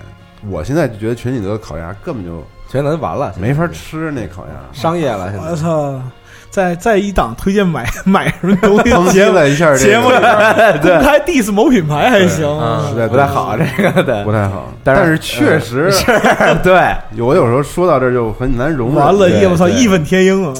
[0.49, 5.49] 我现在就觉得全聚德的烤鸭根本就全能完了，没法吃那烤鸭，商业了，现在。
[5.49, 6.01] 我操！
[6.49, 8.89] 在在一档推荐买 买什么东西？
[8.91, 14.71] 抨 击节目了一下这节目里个，边公开 diss 某品牌还行，嗯实在不太好，这个的不太好。
[14.83, 16.05] 但是确实是，
[16.63, 18.97] 对，我有时候说到这儿就很难容忍。
[18.97, 20.53] 完了，对我操，义愤填膺啊！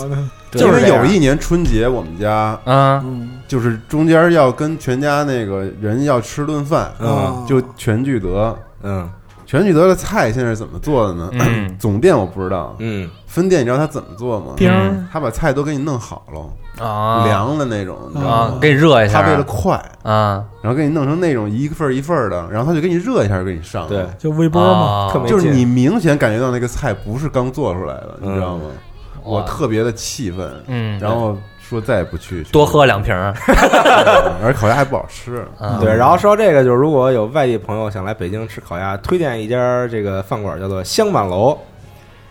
[0.52, 0.62] 对。
[0.62, 0.98] 因为这样。
[0.98, 2.32] 有一年春节我们家
[2.66, 7.44] 啊，嗯就是中间要跟全家那个人要吃顿饭，嗯。
[7.48, 8.56] 就全聚德。
[8.84, 9.10] 嗯
[9.48, 11.30] 全聚德的菜现在是怎么做的呢？
[11.32, 11.76] 嗯。
[11.80, 14.54] 总店我不知道，嗯，分店你知道他怎么做吗？
[14.60, 15.08] 嗯。
[15.12, 23.88] 他把菜都给你弄好了，啊，凉的那种，你知道吗啊，给你热一下，他为了快，啊，然后给你弄成那种一份一份的，然后他就给你热一下就给你上。
[23.88, 25.26] 对，就微波嘛，啊。
[25.26, 28.66] 就是你明显感觉到那个菜不是刚做出来的，你知道吗？
[29.24, 31.36] 我特别的气愤，嗯，然后
[31.70, 33.34] 说再也不去，多喝两瓶儿，
[34.44, 35.46] 而且烤鸭还不好吃。
[35.60, 41.58] 啊对，然后说到这个，就是如果有外地朋友想来北京吃烤鸭，推荐一家这个饭馆叫做香满楼。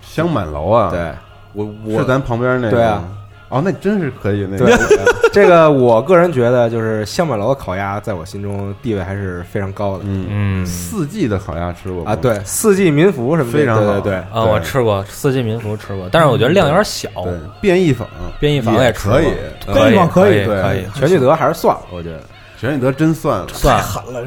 [0.01, 1.13] 香满楼啊，，对
[1.53, 2.77] 我我是咱旁边那个。
[2.77, 3.05] 对啊，
[3.49, 4.79] 哦，那真是可以那个。
[5.33, 18.09] 这个我个人觉得，就是香满楼的烤鸭，在我心中地位还是非常高的嗯，嗯四季的烤鸭吃过啊。，对，四季民福什么的，非常对对对，啊，我吃过四季民福吃过，但是我觉得量有点小，对，变异坊，
[18.41, 22.21] 变异坊也吃过可以，可以对可以，全聚德还是算了，我觉得。
[22.59, 23.47] 全聚德真算了。
[23.53, 24.23] 算太狠了，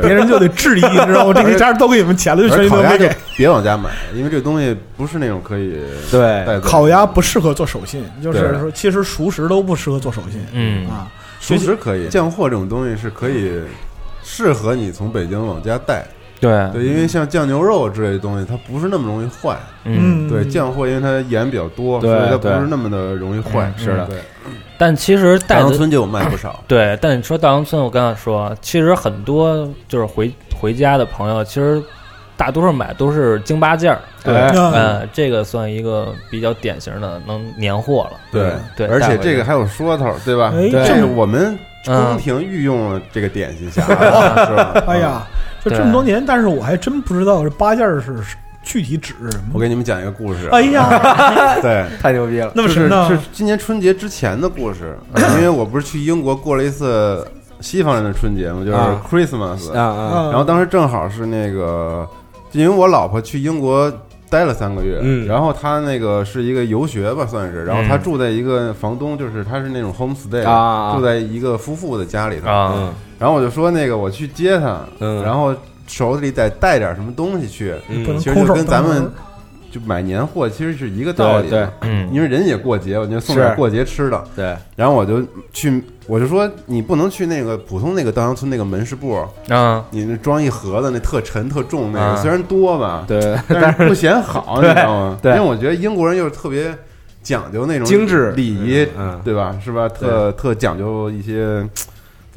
[0.00, 1.32] 别人就得质疑，你知道吗？
[1.42, 3.10] 这些家都给你们钱了，就全聚德没给。
[3.36, 11.10] 别往家买，因为这个东西不是那种可以对烤鸭不适合做手信，就是说，其实熟食都不适合做手信嗯啊。
[11.40, 13.60] 熟食可以，酱货这种东西是可以
[14.22, 16.04] 适合你从北京往家带。
[16.40, 19.56] 对，对，因为像酱牛肉之类的东西，它不是那么容易坏。
[19.84, 23.72] 嗯，对，酱货因为它盐比较多，所以它不是那么的容易坏。
[23.76, 24.18] 嗯是的对，
[24.76, 26.62] 但其实大带的杨村就有卖不少。
[26.66, 30.30] 对，但你说大杨村，我刚才说，其实很多就是回
[30.60, 31.82] 回家的朋友，其实
[32.36, 38.18] 大多数买都是京八件儿，对嗯呃，这个算一个比较典型的能年货了。
[38.32, 40.52] 对对而且这个还有说头，对吧？
[40.54, 43.86] 哎对这是我们宫嗯廷御用这个点心匣子，
[44.46, 44.82] 是吧？
[44.86, 45.22] 哎呀，
[45.64, 48.16] 就这么多年，但是我还真不知道这八件儿是
[48.64, 49.44] 具体指什么。
[49.52, 50.48] 我给你们讲一个故事。
[50.50, 50.88] 哎呀，
[51.62, 52.50] 对， 太牛逼了。
[52.54, 53.06] 那么是神呢？
[53.08, 54.96] 是今年春节之前的故事，
[55.36, 57.26] 因为我不是去英国过了一次
[57.60, 59.00] 西方人的春节嘛，就是啊。
[59.08, 62.06] Christmas，啊啊，嗯然后当时正好是那个，
[62.52, 63.92] 因为我老婆去英国
[64.28, 65.26] 待了三个月，嗯。
[65.26, 72.46] 然后她那个是一个游学吧，算是，然后她嗯住在一个房东，就是她是那种 homestay，、啊住在一个夫妇的家里头，
[73.18, 75.22] 然后我就说那个我去接她，嗯。
[75.22, 75.54] 然后
[75.86, 78.18] 手里得带点什么东西去，嗯。
[78.18, 79.10] 其实跟咱们
[79.70, 85.20] 就买年货其实是一个道理，对对，嗯，因为人也过节，我就送点过节吃的，对，然后我就
[85.52, 92.16] 去，我就说你不能去那个普通那个稻香村那个门市部，啊，你那装一盒子那特沉特重那个，啊。
[92.22, 95.18] 虽然多吧，对，但是不显好， 你知道吗？
[95.20, 95.32] 对。
[95.32, 96.72] 因为我觉得英国人又是特别
[97.20, 98.30] 讲究那种精致。
[98.32, 99.58] 礼仪，嗯，对吧？
[99.60, 99.88] 是吧？
[99.88, 101.66] 特特讲究一些，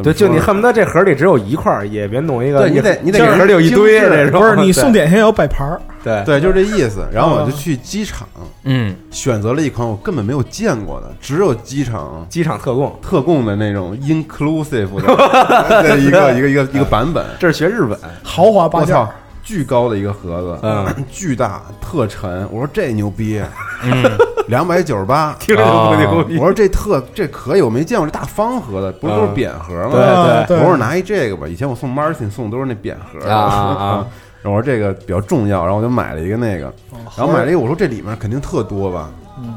[0.03, 7.07] 对，就你恨不得这盒里只有一块儿，也别弄一个，对你得你得这盒里有一堆不是你 送点心也要摆盘儿， 对对，就是这意思。
[7.11, 8.27] 然后我就啊去机场
[8.63, 17.25] 嗯选择了一款我根本没有见过的，只有机场机场特供，特供的那种 inclusive 的的一个一个一个一个版本。
[17.39, 19.09] 这是学日本，豪华八件儿，，
[19.47, 22.45] 巨高的一个盒子，嗯， 巨大，特沉。
[22.51, 23.41] 我说这牛逼，
[23.81, 24.03] 嗯，
[24.49, 25.33] 两百九十八。
[25.39, 26.37] 听着就不牛逼。
[26.37, 29.91] 我，说这特这可以，我没见过这大方盒子，不是都是嗯扁盒吗？
[29.93, 33.25] 对啊对，我说拿一这个吧，以前我送 Martin 送的都是那扁盒。
[33.29, 34.07] 啊啊啊。
[34.43, 36.69] 然后我说这个比较重要，然后我就买了一个那个，
[37.15, 39.55] 然后买了一个，我说这里面肯定特多吧，嗯，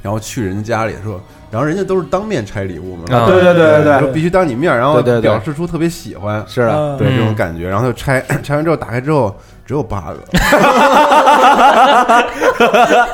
[0.00, 1.20] 然后去人家家里说，
[1.54, 9.32] 然后人家都是当面拆礼物嘛，啊对对对对就必须当你面，然后对对对表示出特别喜欢，是的，嗯对嗯这种感觉，然后就拆，拆完之后打开之后
[9.64, 10.18] 只有八个，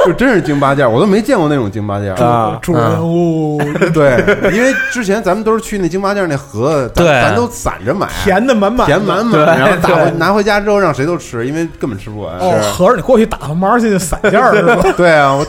[0.07, 2.15] 就真是京八件，我都没见过那种京八件。
[2.15, 3.61] 啊主人物
[3.93, 4.17] 对，
[4.55, 12.39] 因为之前咱们都是去那京八件那盒子，咱对咱都散着买，填的满满，填满满，对然后打回拿回家之后让谁都吃，因为根本吃不完。
[12.39, 14.83] 哦，合着你过去打发 Marcy 就散件儿是吧？
[14.97, 15.45] 对啊，我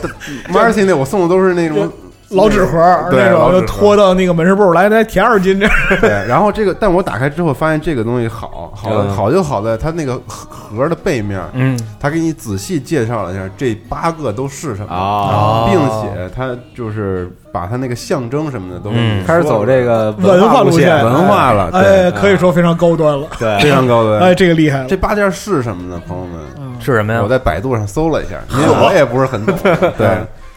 [0.52, 1.90] Marcy 那我送的都是那种
[2.32, 2.78] 老纸盒
[3.10, 5.58] 对那种，就拖到那个门市部来，来填二斤。
[5.58, 5.74] 这样。
[6.00, 9.10] 对，然后这个，但我打开之后发现这个东西好，好嗯。
[9.10, 11.78] 好就好在它那个盒的背面，嗯。
[12.00, 18.90] 他给你仔细介绍了一下这八个都是什么，啊，并且他就是把他那个象征什么的都
[19.26, 21.04] 开始走这个文化路路线。
[21.04, 23.26] 文化了，哎，对，可以说非常高端了。
[23.38, 23.58] 对。
[23.60, 24.20] 非常高端。
[24.20, 24.86] 哎，这个厉害了。
[24.88, 26.34] 这八件是什么呢，朋友们？
[26.58, 27.20] 嗯是什么呀？
[27.22, 27.28] 我？
[27.28, 29.56] 在百度上搜了一下，因为 我也不是很懂，
[29.96, 30.08] 对，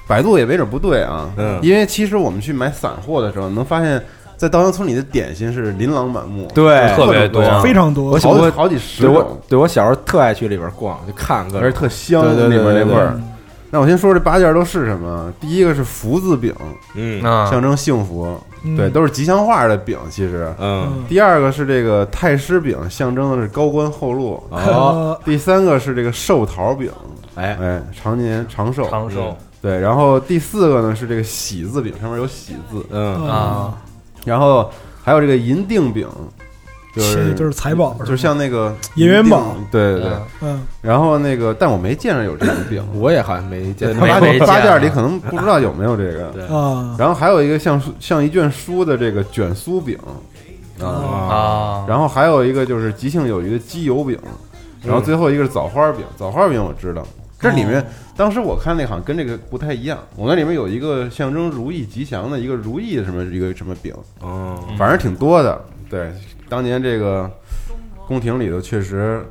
[0.07, 4.01] 百度也没准不对啊，嗯因为其实我们去买散货的时候，能发现，
[4.37, 13.19] 在稻香村里的点心是琳琅满目，对特别多多，非常多好好几十对我种，对我小时候特爱去里边逛，就看各而且特香，对对对里边那味儿。
[13.71, 15.33] 那我先说这八件都是什么？
[15.41, 16.53] 第一个是福字饼，
[16.93, 19.97] 嗯啊，象征幸福，嗯对，都是吉祥话的饼。
[20.09, 24.41] 其实，嗯嗯第二个是这个太师饼，象征的是高官厚禄。
[24.49, 26.89] 哦呃第三个是这个寿桃饼，
[27.33, 28.87] 哎哎，常年长寿。
[28.89, 29.35] 长寿
[29.65, 32.85] 对，然后第四个呢是这个喜字饼，上面有喜字。
[32.91, 33.75] 嗯啊，
[34.23, 34.69] 然后
[35.03, 36.07] 还有这个银锭饼，
[36.95, 40.09] 就是就是财宝，就是像那个银元宝对对对。
[40.11, 46.29] 嗯嗯，然后那个，但我没见着有这种饼， 我也好像没见没八八件啊里可能不知道有没有这个。
[46.31, 49.97] 对啊，然后还有一个像书像一卷书的这个卷酥饼
[50.79, 54.15] 啊，啊，然后还有一个就是吉庆有余的鸡油饼，
[54.83, 57.01] 然后最后一个是枣花饼，枣花饼我知道，
[57.45, 57.85] 这里面
[58.17, 64.57] 当时我看那好像跟这个不太一样，我那里面有一个象征如意吉祥的一个如意的什么一个什么饼，哦。
[64.77, 65.63] 反正挺多的。
[65.89, 66.11] 对，
[66.49, 67.29] 当年这个
[68.07, 69.23] 宫廷里头确实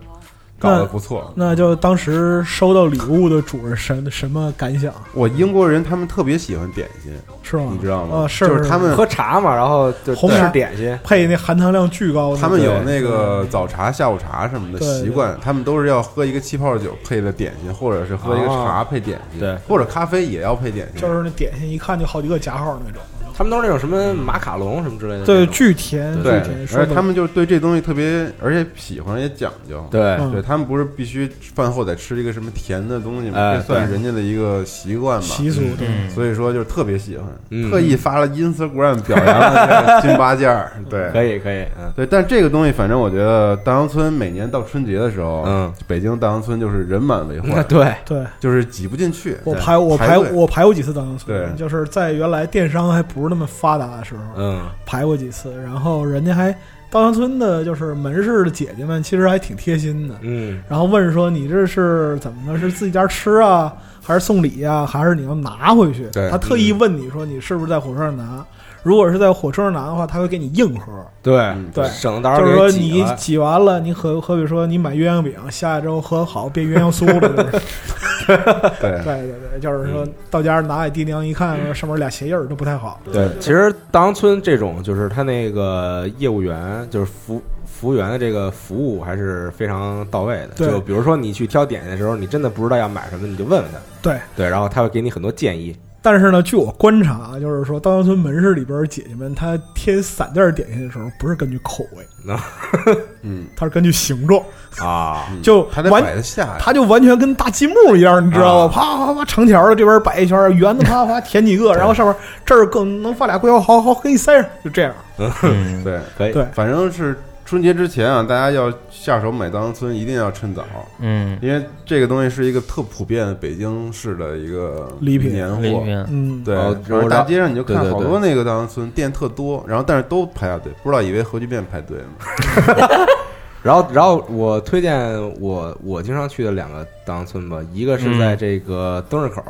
[0.58, 1.32] 搞得不错。
[1.34, 4.92] 那就当时收到礼物的主人什什么感想？
[5.12, 7.12] 我英国人他们特别喜欢点心，
[7.42, 7.68] 是吗？
[7.70, 8.18] 你知道吗？
[8.18, 21.00] 啊，是就是他们喝茶嘛，然后就红茶点心，配那含糖量巨高的，他们有那个早茶、下午茶什么的习惯，他们都是要喝一个气泡酒配的点心，或者是喝一个茶配点心，对，或者咖啡也要配点心。
[21.00, 23.02] 就是那点心一看就好几个加号那种，
[23.36, 29.84] 他们都是那种什么马卡龙什么之类的，对，巨甜，巨对甜，，而且他们就对这东西特别，而且喜欢也讲究。
[29.90, 30.00] 对。
[30.00, 30.30] 嗯。
[30.32, 33.38] 对他们不是必须饭后得吃一个什么甜的东西吗？
[33.38, 33.92] 哎这算对。
[33.92, 35.26] 人家的一个习惯吧。
[35.26, 37.70] 习俗，对，嗯，所以说就是特别喜欢，嗯。
[37.70, 40.72] 特意发了 Instagram 表扬了这个金八件儿。
[40.90, 41.92] 对，可以可以，嗯。
[41.94, 48.24] 对，但这个东西，反正我觉得稻香村每年到春节的时候，嗯，北京稻香村就是人满为患， 对，对。
[48.40, 49.36] 就是挤不进去。
[49.44, 51.56] 我排我排我排过几次稻香村，对。
[51.56, 56.52] 就是在原来电商还不是那么发达的时候，嗯排过几次，然后人家还
[56.90, 62.58] 稻香村的就是门市的姐姐们其实还挺贴心的，嗯然后问说你这是怎么着？
[62.60, 66.08] 是自己家吃啊，还是送礼啊、还是你要拿回去？
[66.10, 68.44] 对他特意问你说你是不是在火车上拿？
[68.84, 70.92] 如果是在火车上拿的话，他会给你硬盒，
[71.22, 71.84] 对嗯对。
[71.88, 78.44] 省得到时候就是说给挤你挤完了，你可可比说你买鸳鸯饼，下一周喝好变鸳鸯酥了， 就是
[78.80, 79.02] 对。
[79.02, 83.00] 对对对，就是说到家拿给爹娘一看，上面俩鞋印儿都不太好。
[83.10, 90.66] 对，其实稻香村这种就是他那个业务员，就是服服务员的这个服务还是非常到位的。
[90.68, 95.74] 就比如说你去挑点心的时候，你真的不知道要买什么，你就问问他，对，对，然后他会给你很多建议。
[96.04, 102.06] 但是呢，据我观察，就是说稻香村门市里边姐姐们，她贴散件点心的时候，不是根据口味，
[103.22, 104.38] 嗯，她是根据形状，
[104.78, 105.40] 啊，嗯。
[105.40, 108.66] 就还得完摆得下，它就完全跟大积木一样，你知道啊。
[108.66, 108.72] 吗？
[108.74, 112.14] 啪啪啪，长条的这边摆一圈，圆的啪啪填几个，然后上面
[112.44, 114.94] 这儿更能放俩龟壳，好好给你塞上，就这样。
[115.16, 116.46] 嗯对，可以，对。
[116.52, 120.64] 反正是春节之前啊，大家要下手买稻香村，一定要趁早，
[120.98, 125.30] 嗯，因为这个东西是一个特普遍的北京市的一个礼品。
[125.30, 125.84] 年货。
[126.08, 133.06] 嗯，对，哦然后大街上你就看好多那个稻香村店特多，然后但是都排大队，不知道以为核聚变排队呢。
[133.62, 139.42] 然后，然后我推荐我我经常去的两个稻香村吧，一个是在这个灯市口，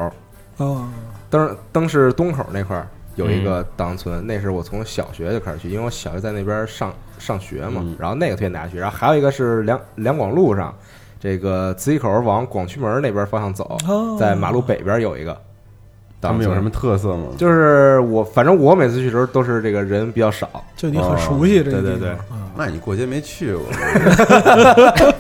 [0.59, 0.89] 哦，
[1.31, 6.93] 灯灯市东口那块儿有一个稻香村，那是我从小学就开始去，因为我小学在那边上
[7.25, 8.79] 上学嘛，嗯然后那个推荐大家去。
[8.79, 10.75] 然后还有一个是两两广路上，
[11.19, 15.33] 这个磁器口往广渠门那边方向走，哦在马路北边有一个
[16.21, 16.33] 稻香村。
[16.33, 17.29] 他们有什么特色吗？
[17.39, 22.19] 就是我，反正我每次去的时候都是这个人比较少，就你很熟悉这个地方对对对啊
[22.57, 23.65] 那你过节没去过？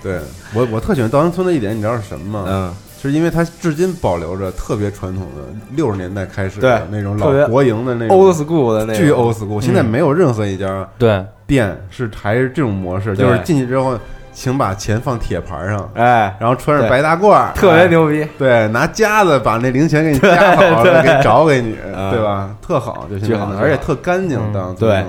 [0.00, 0.20] 对
[0.54, 2.44] 我，我特喜欢稻香村的一点，你知道是什么吗？
[2.48, 5.42] 嗯，是因为它至今保留着特别传统的
[5.74, 9.60] 六十年代开始的那种老国营的那种 old school 的那巨种 old school。
[9.60, 13.98] 现在没有任何一家对，店是还是这种模式，就是进去之后，
[14.32, 17.88] 请把钱放铁盘上，哎，然后穿着白大褂，特别哎。
[17.88, 22.54] 牛逼，对，拿夹子把那零钱给你夹好了， 给你找给你，嗯对吧？
[22.60, 24.38] 特好，就现在的，巨好而且特干净。
[24.38, 25.02] 嗯当对，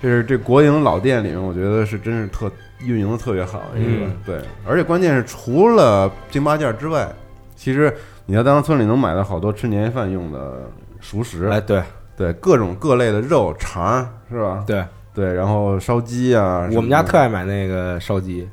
[0.00, 2.50] 这是这国营老店里面，我觉得是真是特
[2.80, 4.16] 运营的特别好的一个嗯。
[4.24, 7.06] 对，而且关键是除了京八件之外，
[7.54, 10.62] 其实你在稻香村里能买到好多吃年夜饭用的
[11.00, 11.82] 熟食，哎，对。
[12.14, 14.62] 对各种各类的肉肠儿是吧？
[14.66, 14.84] 对，
[15.14, 18.48] 对，然后烧鸡啊，我们家特爱买那个烧鸡，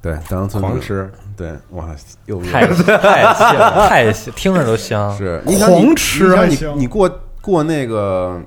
[0.00, 1.10] 对当村狂吃。
[1.36, 1.88] 对，哇，
[2.26, 5.10] 又太太香，太香，听着都香。
[5.16, 8.40] 是你想你狂吃你想你你过过那个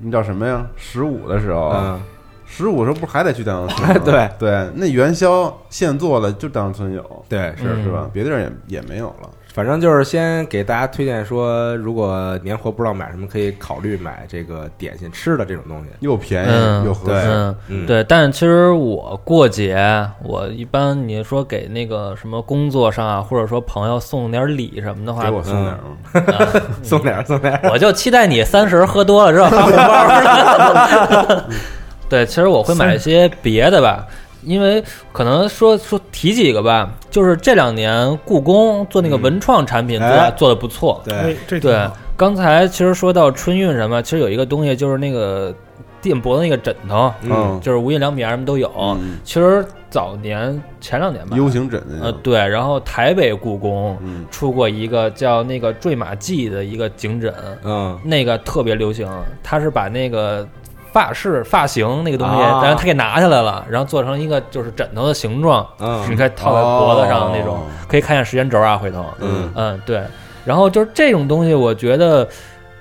[0.00, 0.66] 那叫什么呀？
[0.76, 2.00] 十五的时候，嗯，
[2.44, 4.02] 十五时候不是还得去大 杨村吗？
[4.04, 8.10] 对对，那元宵现做的就大杨村有，对，是嗯是吧？
[8.12, 9.30] 别地儿也也没有了。
[9.54, 15.90] 反正就是先给大家推荐说，如果年货不知道买什么，可以考虑买这个点心吃的这种东西。
[16.00, 19.78] 又便宜嗯又合适，嗯，嗯，对，但其实我过节，
[20.24, 26.62] 我一般你说给那个什么工作上啊，或者说朋友送点礼什么的话给，我送点儿嘛。
[26.82, 27.60] 送点儿送点儿。
[27.72, 31.44] 我就期待你三十喝多了之后发红包。
[32.10, 34.04] 对，其实我会买一些别的吧，
[34.44, 34.82] 因为
[35.12, 40.30] 可能说说提几个吧，就是这两年故宫做那个文创产品做哎。
[40.36, 41.00] 做的不错。
[41.04, 41.14] 对。
[41.14, 45.54] 哎，，这对，刚才其实说到春运什么，其实有一个东西就是那个
[46.00, 48.70] 垫脖子那个枕头，嗯，就是无印良品啊什么都有。
[48.78, 49.18] 嗯。
[49.24, 57.32] 其实早年前两年吧，，U 型枕，呃对，然后台北故宫嗯，出过一个叫那个坠马记的一个颈枕，
[57.62, 59.08] 嗯，那个特别流行，
[59.42, 60.46] 它是把那个
[60.94, 62.62] 发饰发型那个东西，啊。
[62.62, 66.00] 然后他给拿下来了，然后做成一个就是枕头的形状，嗯。
[66.08, 67.60] 你可以套在脖子上那种，哦。
[67.88, 69.50] 可以看一下时间轴啊，回头，嗯。
[69.56, 70.00] 嗯对，
[70.44, 72.26] 然后就是这种东西，我觉得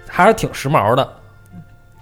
[0.07, 1.09] 还是挺时髦的，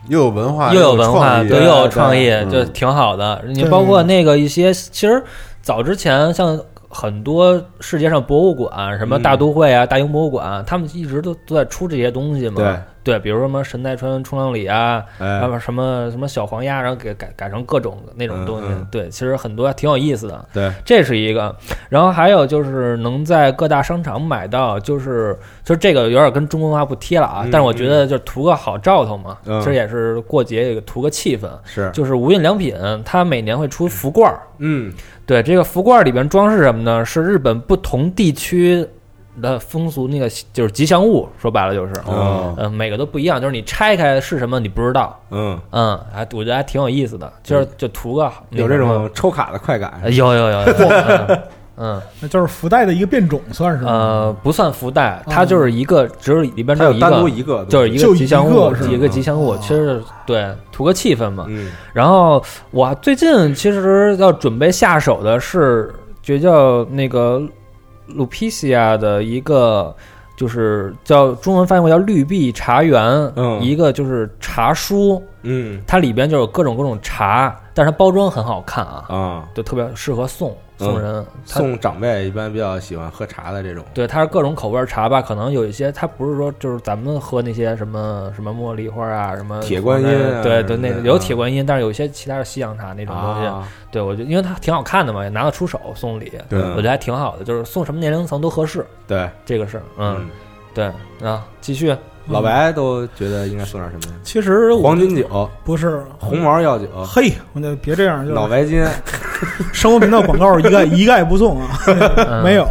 [0.10, 1.50] 又有文化，又有文化，创意。
[1.50, 2.50] 对，又有创意，嗯。
[2.50, 3.42] 就挺好的。
[3.48, 5.24] 你包括那个一些，其实
[5.62, 6.60] 早之前像
[6.90, 9.22] 很多世界上博物馆，什么嗯。
[9.22, 12.56] 大都会啊、大英博物馆，他们一直都都在出这些东西嘛。
[12.58, 18.68] 对对，比如说什么神奈川冲浪里啊，然哎，后什么什么小黄鸭，然后给改改成各种那种东西。
[18.68, 20.46] 嗯嗯对，其实很多挺有意思的。
[20.54, 21.56] 对，这是一个，
[21.90, 31.50] 然后还有就是能在各大商场买到，就是就是这个有点跟中国文化不贴了啊，嗯但是我觉得就图个好兆头嘛，嗯其实也是过节也图个气氛。
[31.66, 34.94] 是，就是无印良品，它每年会出福罐儿，嗯，
[35.26, 37.04] 对这个福罐儿里边装饰什么呢？
[37.04, 38.86] 是日本不同地区
[39.40, 42.56] 的风俗，那个就是吉祥物，说白了就是，哦。
[42.58, 50.10] 嗯、每个都不一样，就是你拆开是什么你不知道，嗯，嗯，还我觉得还挺有意思的，就是就图个好有这种抽卡的快感那。
[50.10, 50.66] 个有有有有，
[51.28, 51.42] 嗯
[51.78, 52.02] 嗯。
[52.20, 53.86] 那就是福袋的一个变种，算是？
[53.86, 59.60] 呃，不算福袋，它就是一个，只有里边只有一个，一个，就是一个吉祥物个是，一个吉祥物，哦。
[59.62, 61.46] 其实对图个气氛嘛。
[61.48, 61.72] 嗯。
[61.94, 67.42] 然后我最近其实要准备下手的是，就叫那个
[68.16, 69.96] 鲁皮西亚的一个，
[70.36, 73.04] 就是叫中文翻译过叫绿碧茶园，
[73.36, 73.62] 嗯。
[73.62, 75.82] 一个就是茶书，嗯。
[75.86, 80.56] 它里边就有各种各种茶，但是它包装很好看啊，啊，就特别适合送
[80.86, 81.26] 送人。
[81.48, 83.84] 它送长辈一般比较喜欢喝茶的这种。
[83.94, 100.30] 对，它是各种口味儿茶吧，可能有一些它不是说就是咱们喝那些什么什么茉莉花啊，什么铁观音啊对对，那什么的有铁观音，但是有一些其他的西洋茶那种东西，啊，对我觉得因为它挺好看的嘛，也拿得出手送礼，对嗯我觉得还挺好的，就是送什么年龄层都合适，对，这个是嗯，
[100.74, 100.86] 对
[101.24, 101.96] 啊，继续
[102.32, 104.20] 老白都觉得应该送点什么呀？
[104.24, 106.02] 其实黄金酒、不是。
[106.20, 108.84] 红毛药酒、嘿，我就别这样，就脑白金，
[109.74, 112.44] 生活频道广告一概 一概不送啊，嗯。
[112.44, 112.66] 没有。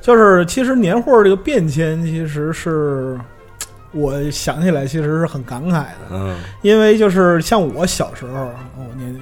[0.00, 3.18] 就是其实年货这个变迁，其实是
[3.92, 6.36] 我想起来，其实是很感慨的，嗯。
[6.62, 9.20] 因为就是像我小时候，我年年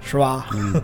[0.00, 0.46] 是吧？
[0.54, 0.80] 嗯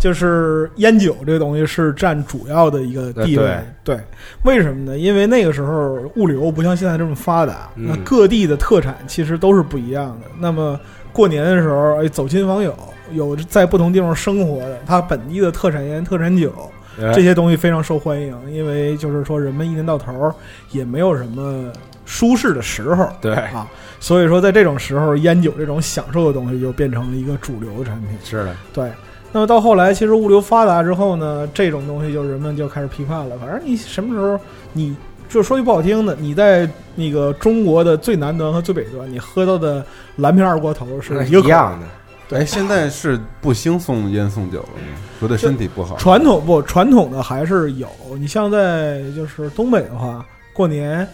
[0.00, 3.56] 就是烟酒这个东西是占主要的一个地位。
[3.84, 4.00] 对，
[4.42, 4.98] 为什么呢？
[4.98, 10.26] 因为那个时候物流不像现在这么发达，嗯那各地的特产其实都是不一样的。
[10.38, 10.80] 那么
[11.12, 12.74] 过年的时候，哎，走亲访友，
[13.12, 16.52] 有在不同地方生活的，他本地的特产烟、特产酒
[16.98, 20.34] 哎这些东西非常受欢迎，因为就是说人们一年到头儿
[20.70, 21.70] 也没有什么
[22.04, 23.08] 舒适的时候。
[23.20, 23.68] 对，啊，
[24.00, 28.10] 所以说在这种时候，烟酒这种享受的东西就变成了一个主流的产品。
[28.24, 28.90] 是的，对，
[29.32, 33.36] 那么到后来，其实物流发达之后呢，这种东西就人们就开始批判了。
[33.38, 34.38] 反正你什么时候，
[34.72, 34.96] 你
[35.28, 39.84] 就说句不好听的，你在那个中国的最南端和最北端，你喝到的
[40.16, 41.86] 蓝瓶二锅头是一个一样的。
[42.28, 44.98] 对，现在是不兴送烟送酒了吗？
[45.18, 45.96] 说对身体不好。
[45.96, 47.88] 传统不传统的还是有。
[48.18, 51.06] 你像在就是东北的话，过年，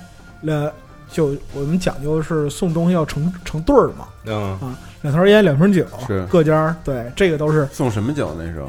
[0.47, 0.71] 呃，
[1.11, 4.75] 就我们讲究是送东西要成成对儿嘛，嗯。
[5.03, 6.27] 两条烟两瓶酒，是。
[6.27, 7.67] 各家对这个都是。
[7.73, 8.69] 送什么酒那时候？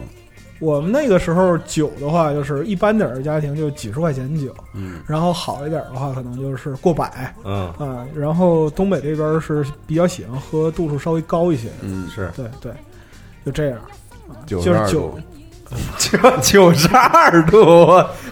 [0.60, 8.06] 我们那个时候酒的话，就是一般点儿的家庭就几十块钱酒，嗯，然后好一点儿的话，可能就是过百嗯，啊。
[8.16, 12.30] 然后东北这边是比较喜欢喝度数稍微高一些，嗯，是。
[12.36, 12.72] 对对，
[13.46, 13.80] 就这样。
[14.46, 15.20] 九就是酒。
[16.00, 17.88] 九 九十二度，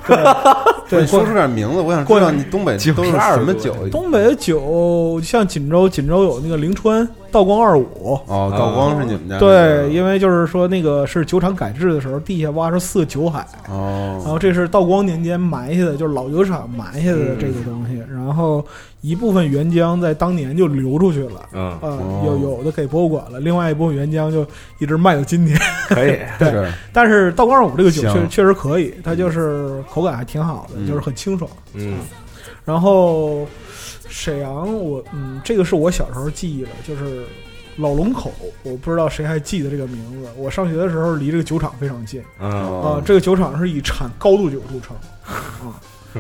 [0.90, 3.76] 对你说出点名字，我想知道你东北都是什么酒？
[3.90, 8.20] 东北的酒像锦州，锦州有那个灵川道光二五。
[8.28, 18.64] 哦，道光是你们家对，因为就是说那个是酒厂改制的时候，地下挖出四个酒海，哦然哦，后这是道光年间埋下的，就是老酒厂埋下的这个东西，然后
[19.02, 21.42] 一部分原浆在当年就流出去了。
[21.54, 24.46] 嗯，啊、哦有有的给博物馆了，另外一部分原浆就
[24.80, 25.58] 一直卖到今天。
[25.90, 31.50] 可以， 对但是道光二五这个酒香确确实可以，它就是口感还挺好的，嗯就是很清爽。
[31.74, 32.00] 嗯
[32.64, 33.48] 然后
[34.10, 37.24] 沈阳我，嗯，这个是我小时候记忆的，就是
[37.78, 38.32] 老龙口，
[38.64, 40.28] 我不知道谁还记得这个名字。
[40.38, 44.96] 我上学的时候离这个酒厂非常近嗯啊、哦这个酒厂是以产高度酒著称
[45.68, 45.78] 啊，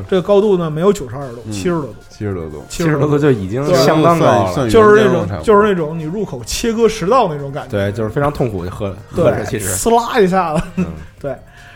[0.09, 10.85] 这个高度呢没有九十二度，嗯七十多度，七十多度，七七十多度就已经相当高了，就是那种就是那种你入口切割食道那种感觉，对，就是非常痛苦，喝喝着对，其实，呲啦一下子，嗯
[11.19, 11.35] 对，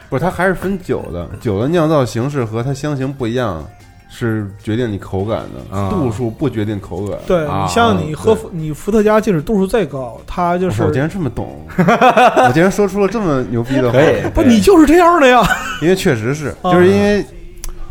[0.10, 3.64] 不是它还是分酒的，酒的酿造形式和它香型不一样，
[4.10, 7.18] 是决定你口感的，啊度数不决定口感。
[7.28, 14.02] 对啊你像你喝你伏特加，即使度数再高，它就是我竟然这么懂，我竟然说出了这么牛逼的话可。
[14.02, 15.44] 以，不，可以你就是这样的呀。
[15.82, 17.24] 因为确实是， 啊就是因为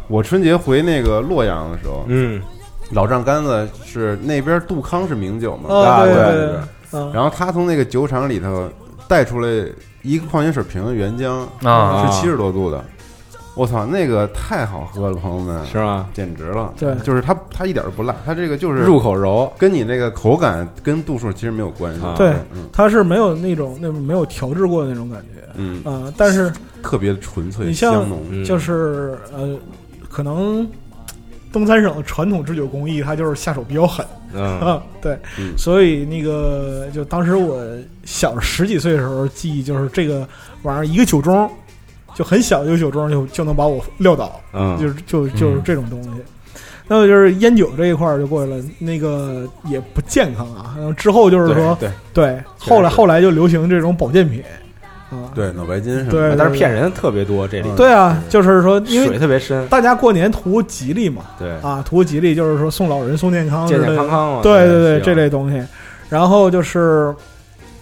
[0.08, 2.42] 我春节回那个洛阳的时候，嗯
[2.90, 6.24] 老丈杆子是那边杜康是名酒嘛，啊，对对
[6.90, 8.66] 对然后他从那个酒厂里头
[9.08, 9.66] 带出来
[10.02, 12.06] 一个矿泉水瓶的原浆，啊。
[12.06, 12.84] 是七十多度的，
[13.56, 16.06] 我操，那个太好喝了，朋友们，是吗？
[16.12, 16.72] 简直了。
[16.78, 16.94] 对。
[17.02, 22.04] 就是它它一点都不辣，它这个就是入口柔，跟你那个口感跟度数其实没有关系。
[22.04, 22.14] 啊。
[22.16, 22.68] 对嗯。
[22.72, 26.52] 它是没有那种那种没有调制过的那种感觉嗯，啊、但是
[26.82, 28.22] 特别纯粹你像香浓。
[28.30, 28.44] 嗯。
[28.44, 29.58] 就是呃，
[30.08, 30.68] 可能
[31.52, 34.60] 东三省的传统制酒工艺，它就是下手比较狠嗯。
[34.60, 35.56] 啊， 对，嗯。
[35.56, 37.62] 所以那个就当时我
[38.04, 40.28] 小十几岁的时候，记忆就是这个
[40.62, 41.48] 玩意儿一个酒盅，
[42.14, 46.10] 就很小一个酒盅就就能把我撂倒，嗯，就是就就是这种东西。
[46.90, 50.74] 那么就是烟酒这一块儿就过去了，那个也不健康啊。
[50.74, 51.76] 然后之后就是说，
[52.14, 54.42] 对，后来后来就流行这种保健品
[55.28, 57.68] 啊，对，脑白金什么对的，但是骗人的特别多，这里。
[57.76, 65.62] 对啊，就是说，因水为特别深，大家过年图吉利嘛，对，啊，图吉利就是说送老人送健康之健类的，健康康嘛，对对对，这类东西。
[66.08, 67.14] 然后就是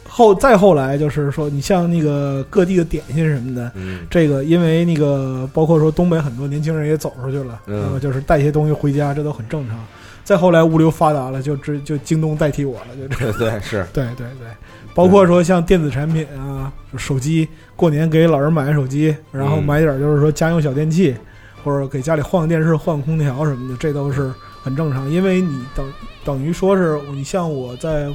[0.08, 4.00] 后再后来就是说，你像那个各地的点心什么的，嗯。
[4.10, 7.82] 这个因为那个包括说东北很多年轻人也走出去了，嗯。
[7.84, 9.78] 那么就是带些东西回家，这都很正常。
[10.24, 13.30] 再后来物流发达了，就只就京东代替我了，就这。
[13.38, 14.48] 对对是，对对对，
[14.96, 21.14] 包括说像电子产品啊，手机，过年给老人买个手机，然后嗯买点就是说家用小电器，
[21.62, 24.32] 或者给家里换个电视、换个空调什么的，这都是
[24.62, 25.08] 很正常。
[25.10, 25.92] 因为你等
[26.24, 28.08] 等于说是你像我在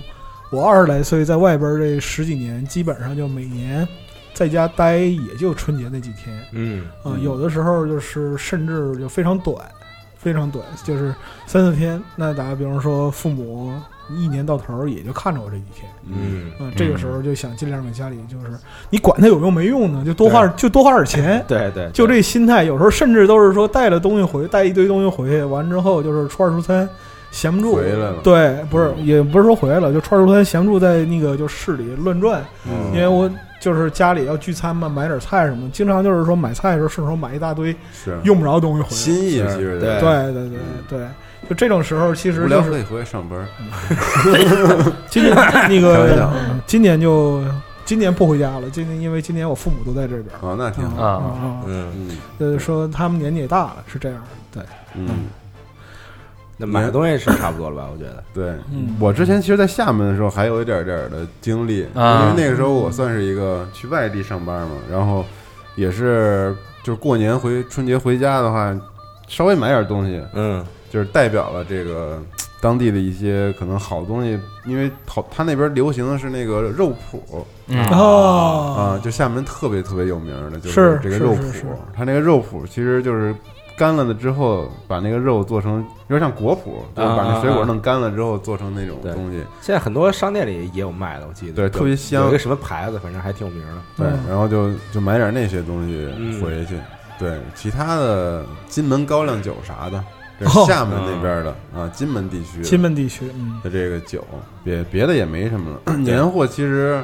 [0.51, 3.87] 我二十来岁在外边这十几年，基本上就每年
[4.33, 9.55] 在家待也就春节那几天嗯啊、嗯有的时候就是甚至就非常短，
[10.17, 11.13] 非常短，就是
[11.45, 12.01] 三四天。
[12.15, 13.71] 那打个比方说，父母
[14.15, 15.91] 一年到头儿也就看着我这几天。
[16.05, 16.51] 嗯。
[16.59, 18.47] 啊，这个时候就想尽量给家里，就是
[18.89, 22.63] 你管它有用没用呢，就多花就多花点钱，对对，就这心态。
[22.63, 26.87] 有时候甚至都是说带了东西回，带一堆东西回去，完之后就是初二初三
[27.31, 27.75] 闲不住。
[27.75, 28.15] 回来了。
[28.23, 32.93] 对，不是也不是说回来了，就初二初三闲不住，在那个就市里乱转，嗯。
[32.93, 33.29] 因为我
[33.61, 38.95] 就是家里要聚餐嘛，买点菜什么，经常就是说买菜的时候顺手买一大堆是用不着的东西回来。
[38.95, 40.59] 心意，其实对对对对
[40.89, 41.07] 对，
[41.47, 43.47] 就这种时候，其实就是无聊可以回来上班。
[45.09, 45.35] 今年
[45.69, 46.27] 那个
[46.65, 47.43] 今年就
[47.85, 50.27] 今年不回家了，今年因为今年我父母都在这边。
[50.37, 51.01] 啊，那挺好。
[51.03, 51.63] 啊啊啊！
[51.67, 51.91] 嗯，
[52.39, 54.23] 嗯呃，说他们年纪也大了，是这样。
[54.51, 54.63] 对，
[54.95, 55.07] 嗯，
[56.61, 57.89] 那买的东西是差不多了吧？
[57.91, 65.25] 我觉得，对嗯我之前其实，在厦门的时候还有一点点的经历，啊因为那个时候我算是一个去外地上班嘛，然后
[65.75, 68.79] 也是就是过年回春节回家的话，
[69.27, 72.21] 稍微买点东西，嗯就是代表了这个
[72.61, 77.19] 当地的一些可能好东西，因为好他那边流行的是那个肉脯
[77.69, 83.33] 嗯啊，哦，就厦门特别特别有名的就是这个肉脯是是是是，它那个肉脯其实就是。
[83.81, 86.65] 干了的之后，把那个肉做成有点像果脯，
[86.95, 93.81] 就是把那水果弄干了之后做成那种东西，现在很多商店里也有卖的，我记得，对特别香有一个什么牌子，反正还挺有名的。
[93.97, 96.75] 对嗯，然后就就买点那些东西嗯回去。
[97.17, 100.03] 对，其他的金门高粱酒啥的，
[100.39, 104.23] 这是哦厦门那边的啊，金门地区金门地区，嗯，的这个酒，
[104.63, 105.93] 别别的也没什么了。
[105.97, 107.03] 年货其实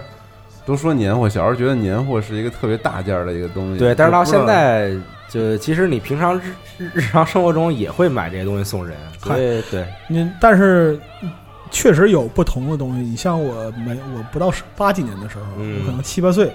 [0.67, 4.91] 都说年货，小时候觉得年货是一个特别大件儿的一个东西，对，但是到现在，
[5.29, 10.99] 就其实你平常日日日常生活中也会买这些东西送人，所以对，你但是
[11.71, 13.01] 确实有不同的东西。
[13.01, 15.79] 你像我没我不到八几年的时候，嗯。
[15.79, 16.51] 我可能七八岁，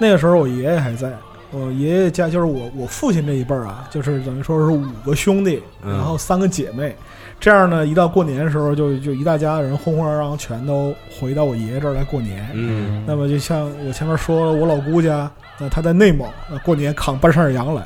[0.00, 1.12] 那个时候我爷爷还在，
[1.52, 5.92] 我爷爷家就是我我父亲这一辈儿啊，就是等于说是五个兄弟，嗯。
[5.92, 6.96] 然后三个姐妹，
[7.42, 12.48] 这样呢，一到过年的时候就就一大家人轰轰嚷嚷全都回到我爷爷这儿来过年。
[12.54, 15.28] 嗯，那么就像我前面说了，我老姑家，
[15.58, 17.82] 那他在内蒙，那过年扛半扇羊来。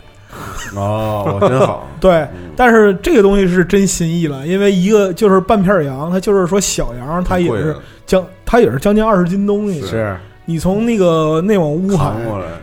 [0.75, 1.87] 哦，真好。
[1.99, 9.81] 对，嗯但是这个东西是真心意了，因为一个就是半片羊，它就是说小羊，它也是将它也是将近二十斤东西。
[9.87, 12.13] 是你从那个内蒙乌海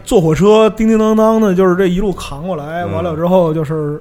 [0.04, 4.00] 坐火车叮叮当当的，就是这一路扛过来，嗯完了之后就是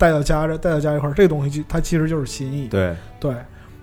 [0.00, 2.68] 带到家这带到家一块儿，这个东西就它其实就是心意。
[2.68, 3.34] 对，对，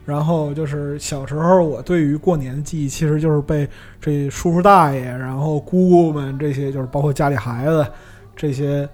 [0.03, 3.69] 然后就是小时候我对于过年的记忆，其实就是被
[4.01, 7.85] 这叔叔大爷，然后姑姑们这些，就是包括家里孩子
[8.35, 8.89] 这些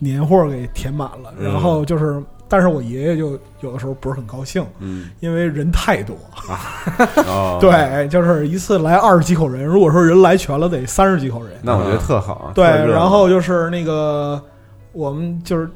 [0.00, 1.32] 年货给填满了。
[1.38, 6.16] 嗯然后就是，但是我爷爷就有的时候不是很高兴，嗯，因为人太多。
[7.28, 11.52] 哦，，对，就是一次来二十几口人，如果说人来全了，得三十几口人。
[11.62, 12.34] 那我觉得特好。
[12.34, 14.42] 啊对，然后就是那个
[14.92, 15.68] 我们就是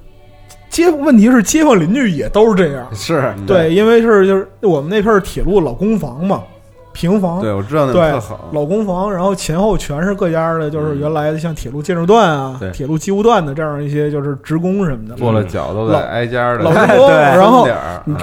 [0.72, 2.88] 街，问题是街坊邻居也都是这样。
[2.94, 6.42] 是嗯对，因为是就是我们那片儿铁路老公房嘛，
[6.94, 8.48] 平房，对，我知道那个特好。
[8.52, 15.14] 老公房，然后前后全是各家的，就是嗯原来的像铁路建设段啊、对铁路机务段的这样一些就是职工什么的。
[15.14, 17.66] 做了脚都得挨家的， 老对公，对然后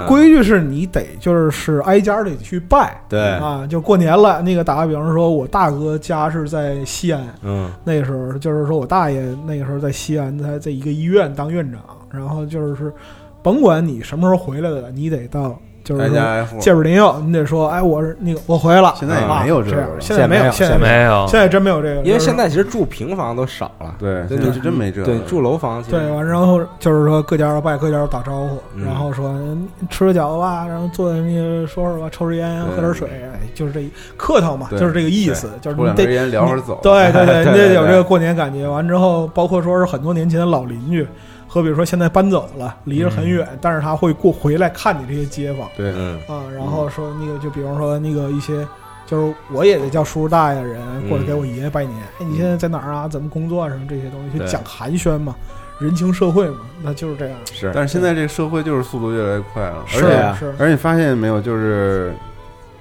[0.07, 4.41] 规矩是你得就是是挨家得去拜对，啊，就过年了。
[4.41, 11.81] 那个打个比方说，我大哥家是在西安，嗯那个时候就是说我大爷那个时候在西安，他在一个医院当院长，
[12.11, 12.93] 然后就是
[13.41, 16.59] 甭管你什么时候回来的，你得到就是说挨家挨户。
[16.59, 18.93] 借本领药，你得说，哎，我是那个我回来了。
[18.99, 25.05] 现在也啊没有这个现在没有，现在没有，现在真没有这个，因为现在其实住平房都少了，对，对是真没这个。
[25.05, 36.77] 对，住楼房对，完然后就是说各家要拜，各家要打招呼，嗯然后说嗯吃个饺子吧，然后坐在那说说会儿吧，抽支烟，喝点水，哎，就是这客套嘛，就是这个意思，就是你得烟聊会儿走。
[36.83, 38.67] 对对对， 你对对对得有这个过年感觉。
[38.67, 41.07] 完之后，包括说是很多年前的老邻居，
[41.49, 48.65] 和比如说现在搬走了，离着很远，但是他会过回来看你这些街坊对，嗯啊，然后说那个就比方说那个一些。
[49.09, 50.79] 就是我也得叫叔叔大爷的人
[51.09, 53.07] 过来给我爷爷拜年，哎，你现在在哪儿啊？
[53.07, 53.67] 怎么工作啊？
[53.67, 55.35] 什么这些东西，就讲寒暄嘛，
[55.79, 57.35] 人情社会嘛，那就是这样。
[57.51, 62.13] 是，但是现在这个社会就是速度越来越快了，而是且啊是，而且你发现没有，就是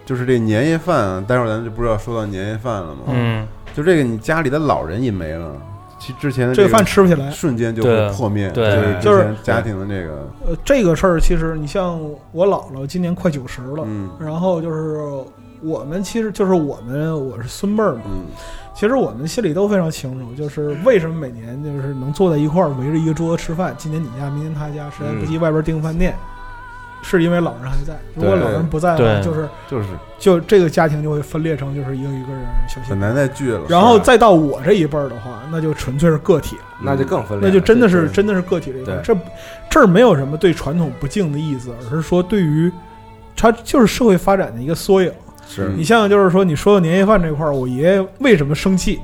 [0.05, 3.05] 就是这年夜饭啊，待会儿咱就不知道说到年夜饭了嘛？
[3.07, 5.57] 嗯，就这个你家里的老人也没了，
[6.09, 7.30] 其之前的这个个饭吃不起来。
[7.30, 12.00] 瞬间就会破灭，对就是就是家庭的这个，呃，这个事儿其实你像
[12.32, 14.98] 我姥姥今年快九十了，嗯然后就是
[15.61, 18.24] 我们其实就是我们我是孙辈儿嘛，嗯，
[18.74, 26.16] 其实我们心里都非常清楚，就是为什么每年就是能坐在一块儿围着一个桌子吃饭，今年你家，明年他家，实在不济外边订饭店，
[27.03, 27.96] 是因为老人还在。
[28.14, 29.88] 如果老人不在的话，就是就是
[30.18, 32.99] 就这个家庭就会分裂成就是一个一个人小很。
[32.99, 33.62] 难再聚了。
[33.68, 39.03] 然后再到我这一辈儿的话，那就纯粹是个体了，那就更分裂，那就真的是真的是个体这一块儿。
[39.03, 39.16] 这
[39.70, 42.70] 这儿没有什么对传统不敬的意思，而是说对于
[43.36, 45.12] 它就是社会发展的一个缩影。
[45.51, 49.01] 是你像就是说，你说到年夜饭这块儿，我爷爷为什么生气，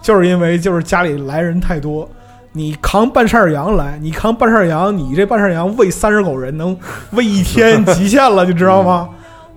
[0.00, 2.08] 就是因为就是家里来人太多，
[2.56, 6.74] 你扛半扇羊来，你扛半扇羊，你这半扇羊喂三十口人，能
[7.10, 9.08] 喂一天极限了，你知道吗？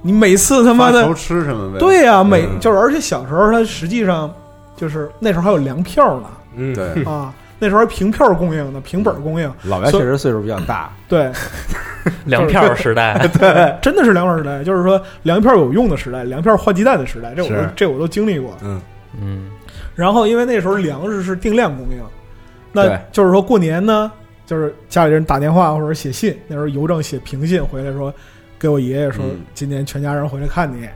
[0.02, 1.80] 你每次他妈的吃什么呗？
[1.80, 4.34] 对呀、每嗯就是而且小时候他实际上
[4.76, 6.28] 就是那时候还有粮票呢。
[6.56, 11.32] 嗯，对，啊，那时候还凭票供应呢，凭本供应，老白确实岁数比较大，对，
[12.26, 13.76] 粮票时代， 对。
[13.80, 18.58] 真的是粮票时代，就是说粮票有用的时代，粮票换鸡蛋的时代，这我都这我都经历过。
[18.64, 18.82] 嗯，
[19.22, 19.50] 嗯，
[19.94, 22.02] 然后因为那时候粮食是定量供应，
[22.86, 24.12] 那就是说过年呢，
[24.46, 28.14] 就是家里人打电话或者写信，那时候邮政写平信回来说，
[28.60, 30.88] 给我爷爷说、嗯今年全家人回来看你。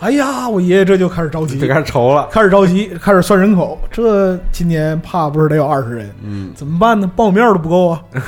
[0.00, 7.10] 哎呀，我爷爷这就开始着急 就，开始愁了，开始着急，开始算人口，这今年怕不是得有二十人，嗯，怎么办呢？
[7.14, 8.02] 报面都不够啊。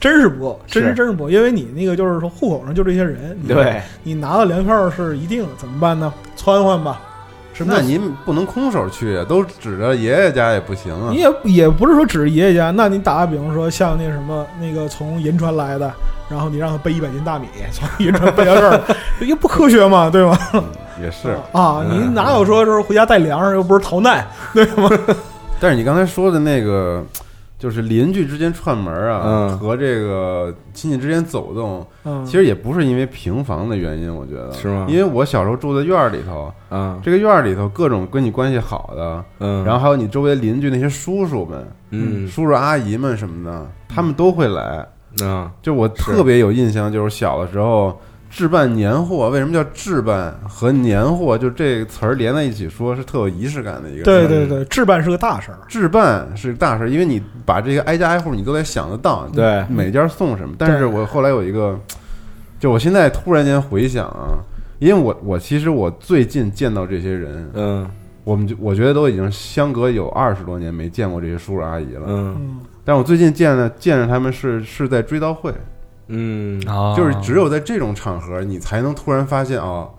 [0.00, 6.10] 真是不够，真是是真是不够，因为你那个就是说户口上就这些人，你对，你拿到粮票是一定的，怎么办呢？
[6.36, 7.02] 窜换吧，
[7.66, 11.16] 那您不能空手去啊，都指着爷爷家也不行啊你。
[11.16, 15.92] 也也不是说指着爷爷家，那你打个比方说，像那什么那个从银川来的，
[16.28, 18.80] 然后你让他背一百斤大米，从银川背到这儿，
[19.20, 20.38] 又不科学嘛，对吗？
[21.02, 24.90] 也是， 啊，你哪有说就是回家带粮食又不是逃难，对吗？
[25.58, 27.04] 但是你刚才说的那个，
[27.60, 29.58] 就是邻居之间串门啊，嗯。
[29.58, 34.50] 和这个亲戚之间走动，嗯，其实也不是因为平房的原因，我觉得。
[34.52, 34.86] 是吗？
[34.88, 36.98] 因为我小时候住在院儿里头，嗯。
[37.02, 42.26] 这个院儿里头各种跟你关系好的，嗯，然后还有你周围邻居那些叔叔们、嗯。
[42.26, 44.84] 叔叔阿姨们什么的，他们都会来。
[45.22, 45.48] 嗯。
[45.60, 48.00] 就我特别有印象，就是小的时候
[48.30, 51.36] 置办年货为什么叫置办和年货？
[51.36, 54.04] 就这个词儿连在一起说，是特有仪式感的一个。
[54.04, 55.58] 对对对，置办是个大事儿。
[55.66, 60.54] 置办是个大事儿，因为你把这个挨家挨户，你都得想得到，对每家送什么。
[60.56, 61.78] 但是我后来有一个，
[62.58, 64.38] 就我现在突然间回想啊，
[64.78, 67.90] 因为我我其实我最近见到这些人，嗯
[68.22, 72.02] 我们就我觉得都已经相隔有二十多年没见过这些叔叔阿姨了。
[72.06, 75.52] 嗯嗯，但我最近见了见着他们是是在追悼会，
[76.10, 76.60] 嗯。
[76.66, 79.90] 啊，就是只有在这种场合，你才能突然发现哦，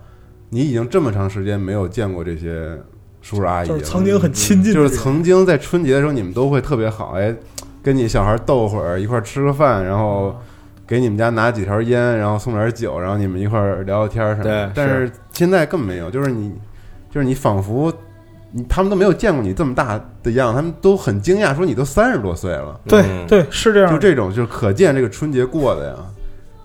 [0.50, 2.78] 你已经这么长时间没有见过这些
[3.20, 7.34] 叔叔阿姨了，就是曾经很亲近的人，就是曾经在春节的时候，你们都会特别好，哎，
[7.82, 10.36] 跟你小孩逗会儿，一块儿吃个饭，然后
[10.86, 14.66] 给你们家拿几条烟，然后送点酒，然后你们一块儿聊聊天儿什么的。
[14.66, 14.72] 对。
[14.74, 16.52] 但是现在根本没有，就是你，
[17.10, 17.92] 就是你仿佛。
[18.52, 23.90] 你他们都没有见过你这么大的样，他们都很惊讶，说你都三十多岁了，对嗯对是这样。
[23.90, 25.94] 就这种，就是可见这个春节过的呀。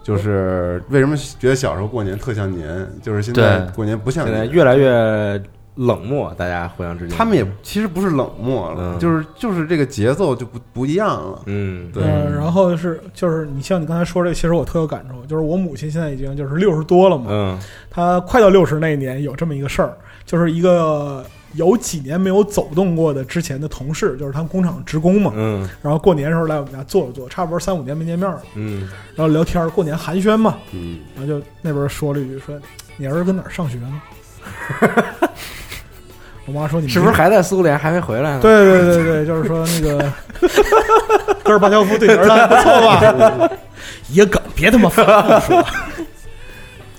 [0.03, 4.38] 就是为什么觉得小时候过年特像年，就是现在过年不像年。
[4.38, 5.41] 现在越来越
[5.75, 11.41] 冷漠，大家互相之间，他们也其实不是冷漠了，嗯就是就是这个节奏就不不一样了。
[11.47, 17.59] 嗯对嗯，然后是就是你像你刚才说这个，其实我特有感触，就是我母亲现在已经就是六十多了嘛，嗯
[17.89, 21.21] 她快到六十那一年有这么一个事儿，就是一个
[21.53, 32.55] 有几年没有走动过的之前的同事，就是他们工厂职工嘛，嗯然后过年的时候来我们家坐了坐，差不多三五年没见面了，嗯然后聊天儿，过年寒暄嘛，嗯，然后就那边说了一句说
[32.97, 34.01] 你儿子跟哪儿上学呢？
[36.45, 38.41] 我妈说你是不是还在苏联还没回来呢？
[38.41, 39.97] 对对对对，就是说那个
[41.43, 43.51] 戈尔巴乔夫对你儿子还不错吧？
[44.11, 45.03] 野梗，别他妈说。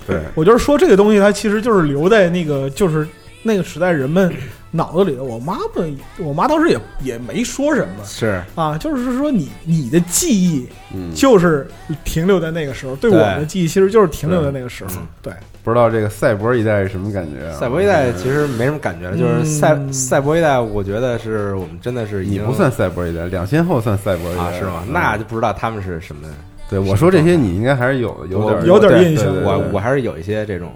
[0.05, 3.07] 对，我就是说这个东西，它其实就是留在那个就是
[3.41, 4.31] 那个时代人们
[4.71, 5.23] 脑子里的。
[5.23, 5.83] 我妈不，
[6.23, 11.67] 我妈当时也也没说什么是啊，就是说你你的记忆嗯，就是
[12.03, 15.07] 停留在那个时候，对我们的记忆其实就是停留在那个时候嗯。
[15.21, 15.33] 对，
[15.63, 17.57] 不知道这个赛博一代是什么感觉啊？
[17.57, 24.83] 赛博一代其实没什么感觉了，就是赛嗯赛博一代，我觉得是我们真的是你不算赛博一代，两千后算赛博一代啊是吗？
[24.85, 26.27] 嗯那就不知道他们是什么。
[26.69, 30.71] 对我说这些，你应该还是有有点有点印象我我还是有一些这种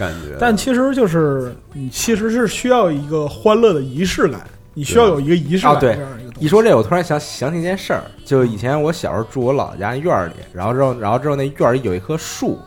[0.00, 4.40] 感觉，但其实就是你其实是需要一个欢乐的仪式感，
[4.74, 5.94] 你需要有一个仪式感啊对。
[5.94, 6.30] 这样一个。
[6.40, 12.58] 一说这，我突然想想起一件事儿，就以前我小时候住我姥姥家院里，然后之后，然后之后那院里有一棵树，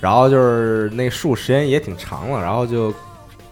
[0.00, 2.94] 然后就是那树时间也挺长了，然后就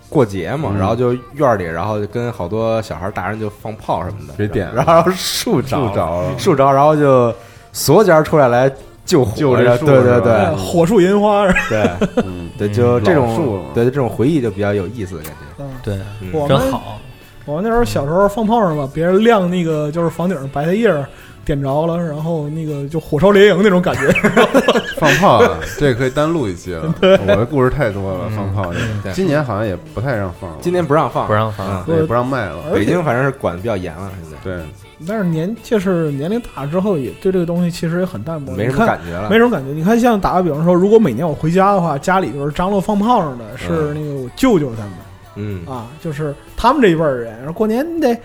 [0.09, 0.79] 过节嘛，嗯。
[0.79, 5.77] 然后就院里，然后就跟好多小孩大人就放炮什么的，别点然后树着。
[5.77, 7.35] 树着了树着，然后就
[7.73, 8.71] 所有家人出来来
[9.05, 10.55] 救火救这树对对对。
[10.55, 11.91] 火树银花，对。
[12.25, 16.99] 嗯，对，就这种对这种回忆就比较有意思的感觉，嗯，对，嗯我们真好。
[17.45, 21.05] 我们那时候小时候放炮仗吧，别人亮那个就是房顶上白菜叶儿
[21.45, 24.13] 点着了，然后那个就火烧连营那种感觉。
[24.97, 26.95] 放炮啊，这可以单录一期了。
[27.03, 28.73] 我的故事太多了，嗯放炮
[29.13, 32.71] 今年好像也不太让放了，今年不让放，不让放嗯对也不让卖了。
[32.73, 34.65] 北京反正是管的比较严了，现在对，
[35.07, 39.73] 但是年就是年龄大之后，也对这个东西其实也很淡漠，没什么感觉了，没什么感觉。
[39.73, 43.95] 你看，像打个比方说，如果每年我回家的话，家里就是张罗放炮仗的是嗯。
[43.95, 44.93] 那个我舅舅他们、
[45.37, 45.67] 嗯。
[45.67, 48.17] 啊，就是他们这一辈儿人，然后过年你得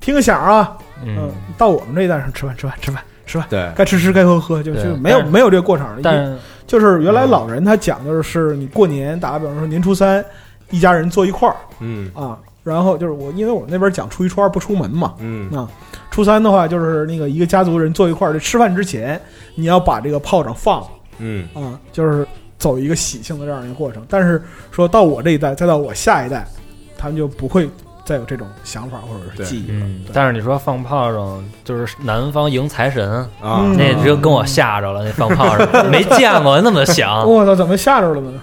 [0.00, 5.98] 听个响啊，嗯，到我们这一代上吃饭吃饭吃饭吃饭，对，该吃吃该喝喝，就就没有没有这个过场。
[6.02, 10.24] 但是就是原来老人他讲的是你过年打个比方说年初三，
[10.70, 11.56] 一家人坐一块儿。
[11.80, 12.10] 嗯。
[12.14, 15.50] 啊，然后就是我因为我们那边讲初一初二不出门嘛，嗯。
[15.56, 15.68] 啊，
[16.16, 19.20] 初三的话就是那个一个家族人坐一块儿，这吃饭之前
[19.54, 20.86] 你要把这个炮仗放了
[21.18, 24.02] 嗯啊，就是走一个喜庆的这样一个过程。
[24.08, 26.48] 但是说到我这一代，再到我下一代，
[26.96, 27.68] 他们就不会
[28.06, 29.84] 再有这种想法或者是记忆了。
[29.84, 33.12] 嗯对，但是你说放炮仗，就是南方迎财神，
[33.42, 35.04] 啊，嗯那就跟我吓着了。
[35.04, 38.40] 那放炮仗 没见过那么响，我操，怎么吓着了呢？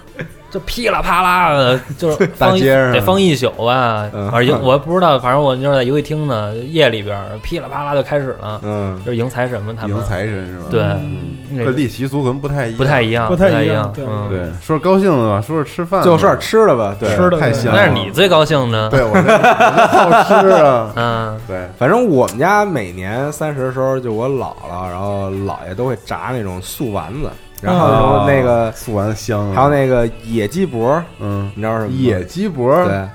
[0.54, 2.92] 就噼里啪啦的，就是 放一大街上。
[2.92, 4.08] 得放一宿吧。
[4.12, 4.30] 嗯。
[4.30, 8.96] 反正我不知道，反正我就是在游戏厅呢，夜里边噼里啪啦就开始了，嗯。
[9.04, 9.96] 就是迎财神嘛，他们。
[9.96, 10.66] 迎财神是吧？
[10.70, 11.64] 对。
[11.64, 14.04] 各地习俗可能不太一样，不太一样，不太一样对。
[14.08, 17.80] 嗯，对，说是高兴的吧，说是吃饭的吧，最后说点吃的吧，对，吃的太香了。
[17.80, 18.88] 那是你最高兴的。
[18.90, 27.30] 对我这我这好吃啊， 嗯，对，反正我们家每年三十的时候，就我姥姥，然后姥爷都会炸那种素丸子，
[27.64, 28.26] 然后啊。
[28.26, 31.92] 那个素丸子香啊，还有那个野鸡脖，嗯，你知道什么？
[31.92, 33.08] 野鸡脖，对，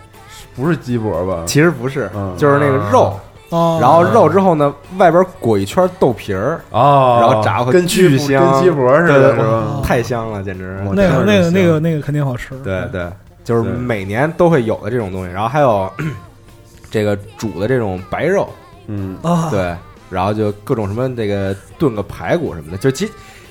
[0.56, 1.44] 不是鸡脖吧？
[1.46, 3.20] 其实不是嗯，就是那个肉，
[3.50, 9.44] 哦，然后肉之后呢，外边裹一圈豆皮儿，哦，然后炸过跟鸡巨香跟鸡脖似的，是吧？
[9.44, 10.80] 哦太香了，简直。
[10.94, 12.56] 那个那个那个那个肯定好吃。
[12.64, 13.08] 对对，
[13.44, 15.92] 就是每年都会有的这种东西，然后还有
[16.92, 18.48] 这个煮的这种白肉，
[18.88, 19.76] 嗯，啊，对，
[20.10, 23.10] 然后就各种什么这个炖个排骨什么的，就其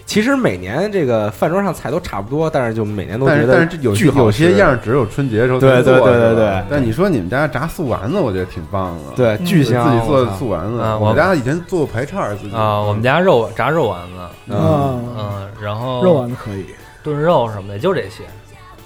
[0.09, 6.65] 其实每年这个饭桌上菜都差不多，但是就每年都觉得但是但是这有巨有些样儿只有春节的时候对才做对对对对。
[6.71, 9.15] 但你说你们家炸素丸子，我觉得挺棒的。
[9.15, 12.57] 对嗯巨香，自己做的素丸子，啊我们家以前做过排叉自己。
[12.57, 14.15] 啊，我们家肉炸肉丸子，
[14.47, 14.57] 嗯。
[14.57, 16.65] 啊，嗯，然后肉丸子可以，
[17.03, 18.25] 炖肉什么的，就这些。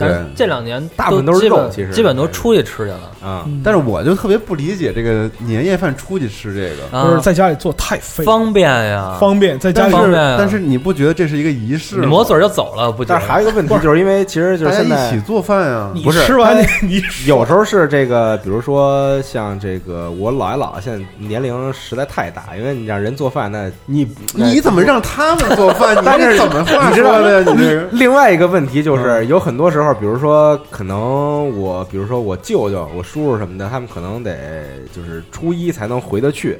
[0.02, 1.92] 但是这两年大部分都是肉其实。
[1.92, 3.10] 基本都出去吃去了。
[3.22, 3.60] 啊，嗯。
[3.64, 7.08] 但是我就特别不理解这个年夜饭出去吃这个，啊。
[7.08, 12.00] 就是在家里做太费，方便呀，方便，在家里但是方便啊但是你不觉得这是一个仪式吗？
[12.02, 13.04] 你抹嘴就走了，不？
[13.04, 16.20] 但是还有一个问题，就是因为其实就是现在一起做饭啊，不是。
[16.22, 25.96] 吃完你你有时候是这个，比如说像这个我姥爷姥姥现在年龄实在太大，因为你让人做饭，那你你怎么让他们做饭？
[25.98, 27.54] 你但是这怎么话你知道说的？
[27.54, 29.28] 你这另外一个问题就是，嗯。
[29.28, 36.58] 有很多时候，比如说，可能我，比如说我舅舅、我叔叔什么的，他们可能得就是初一才能回得去，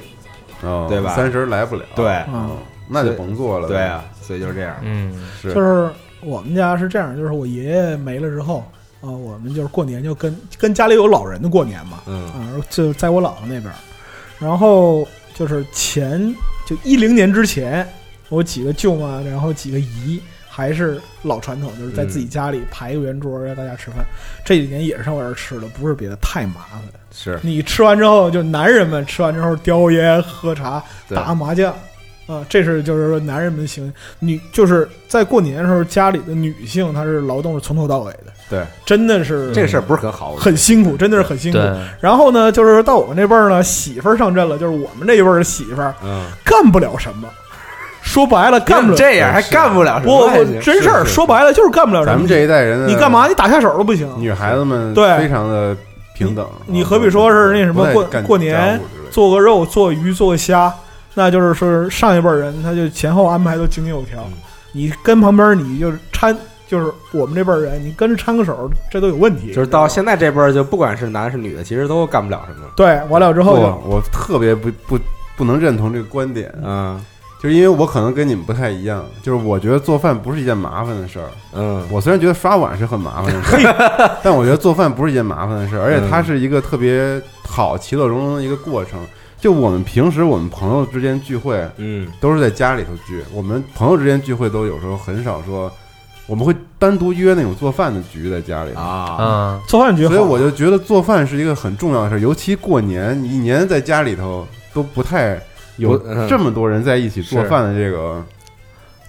[0.62, 1.14] 哦对吧？
[1.14, 2.06] 三十来不了，对。
[2.28, 2.56] 嗯
[2.88, 3.68] 那就甭做了。
[3.68, 4.76] 对啊，所以就是这样。
[4.82, 5.54] 嗯，是。
[5.54, 8.62] 就是我们家是这样，就是我爷爷没了之后
[9.00, 12.26] 啊、我们就是过年就跟跟家里有老人的过年嘛，嗯。
[12.26, 13.72] 啊，就在我姥姥那边，
[14.38, 16.34] 然后就是前
[16.66, 17.88] 就一零年之前，
[18.28, 20.20] 我几个舅妈，然后几个姨，
[20.54, 24.04] 还是老传统，就是在自己家里排一个圆桌让大家吃饭。
[24.44, 26.82] 这几年也是上我这儿吃的，不是别的，太麻烦。
[27.10, 27.40] 是。
[27.42, 31.74] 你吃完之后，就男人们吃完之后叼烟喝茶打麻将。
[32.26, 38.64] 啊，这是就是说男人们行，女就是在过年的时候，家里的女性她是劳动是从头到尾的，对。
[38.86, 41.58] 真的是这个事儿不是很好，很辛苦，真的是很辛苦。
[42.00, 47.28] 然后呢，就是到我们这辈儿呢，媳妇儿上阵了，就是我们这一辈儿的媳妇儿嗯，干不了什么，
[48.02, 52.12] 说白了干不了这样还干不了什不么还行，不真事儿，是是说白了就是干不了什么。
[52.12, 53.26] 咱们这一代人，你干嘛？
[53.26, 54.08] 你打下手都不行。
[54.18, 55.74] 女孩子们对非常的
[56.14, 56.46] 平等。
[56.66, 58.78] 你何必说是那什么过过年
[59.10, 60.72] 做个肉、做鱼、做个虾，
[61.14, 64.20] 那就是说上一辈人他就前后安排都井井有条。
[64.26, 64.32] 嗯
[64.74, 66.34] 你跟旁边你就是掺，
[66.66, 69.48] 就是我们这辈人，你跟着掺个手，这都有问题。
[69.52, 72.66] 就是到现在这辈儿，就不管是男是女的，其实都干不了什么。
[72.74, 74.98] 对完了之后我特别不不
[75.36, 76.98] 不能认同这个观点，嗯
[77.42, 81.28] 就是因为我可能跟你们不太一样，就是我觉得做饭不是一件麻烦的事儿。
[81.52, 89.00] 嗯，我虽然觉得刷碗是很麻烦的事儿， 但我觉得做饭不是一件麻烦的事儿，而且它是一个特别好、其乐融融的一个过程。
[89.40, 95.68] 就我们平时我们朋友之间聚会，嗯都是在家里头聚，我们朋友之间聚会都有时候很少说，
[96.28, 98.70] 我们会单独约那种做饭的局在家里。
[98.74, 105.36] 啊，嗯，做饭局，所以我就觉得做饭是一个很重要的事儿，尤其过年，你一年在家里头都不太
[105.76, 105.98] 有
[106.28, 108.24] 这么多人在一起做饭的这个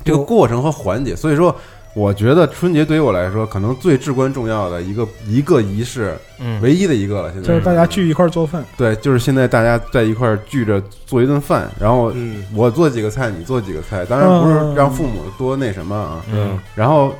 [0.03, 1.15] 这个过程和环节。
[1.15, 1.55] 所以说，
[1.93, 7.31] 我觉得春节对于我来说，可能最至关重要的一个一个仪式，嗯，唯一的一个了。
[7.31, 8.63] 现在就是大家聚一块儿做饭。
[8.75, 17.13] 对，就是现在大家在一块儿聚着做一顿饭，然后嗯我做几个菜，你做几个菜，当然不是让父母多那什么啊，嗯，然后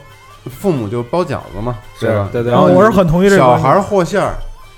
[0.46, 2.30] 父母就包饺子嘛，是对吧？
[2.32, 4.34] 对对然后我是很同意这个小孩儿和馅儿、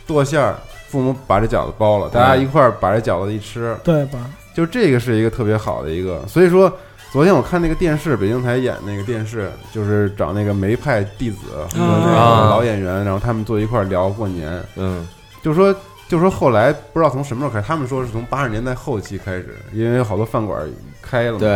[0.05, 0.55] 剁馅儿，
[0.89, 4.19] 父母把这饺子包了，大家一块儿把这饺子一吃，对吧？
[4.55, 6.25] 就这个是一个特别好的一个。
[6.27, 6.71] 所以说，
[7.11, 12.49] 昨天我看那个电视，北京台演那个电视，就是找那个梅派弟子和那个啊。
[12.49, 15.07] 老演员，然后他们坐一块儿聊过年，嗯。
[15.43, 15.75] 就说
[16.07, 20.67] 就说后来不知道从什么时候开始，他们说是从八十年代后期开始，因为好多饭馆
[21.01, 21.49] 开了嘛，对，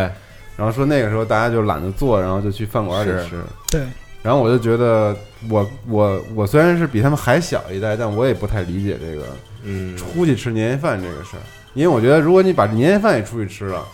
[0.55, 3.41] 然后说那个时候大家就懒得做，然后就去饭馆里吃。
[3.71, 3.81] 对，
[4.21, 5.15] 然后我就觉得
[5.49, 9.25] 我我我虽然是比他们还小一代，但我也不太理解这个
[9.63, 9.97] 嗯。
[9.97, 11.41] 出去吃年夜饭这个事儿，
[11.79, 13.85] 因为我觉得如果你把年夜饭也出去吃了，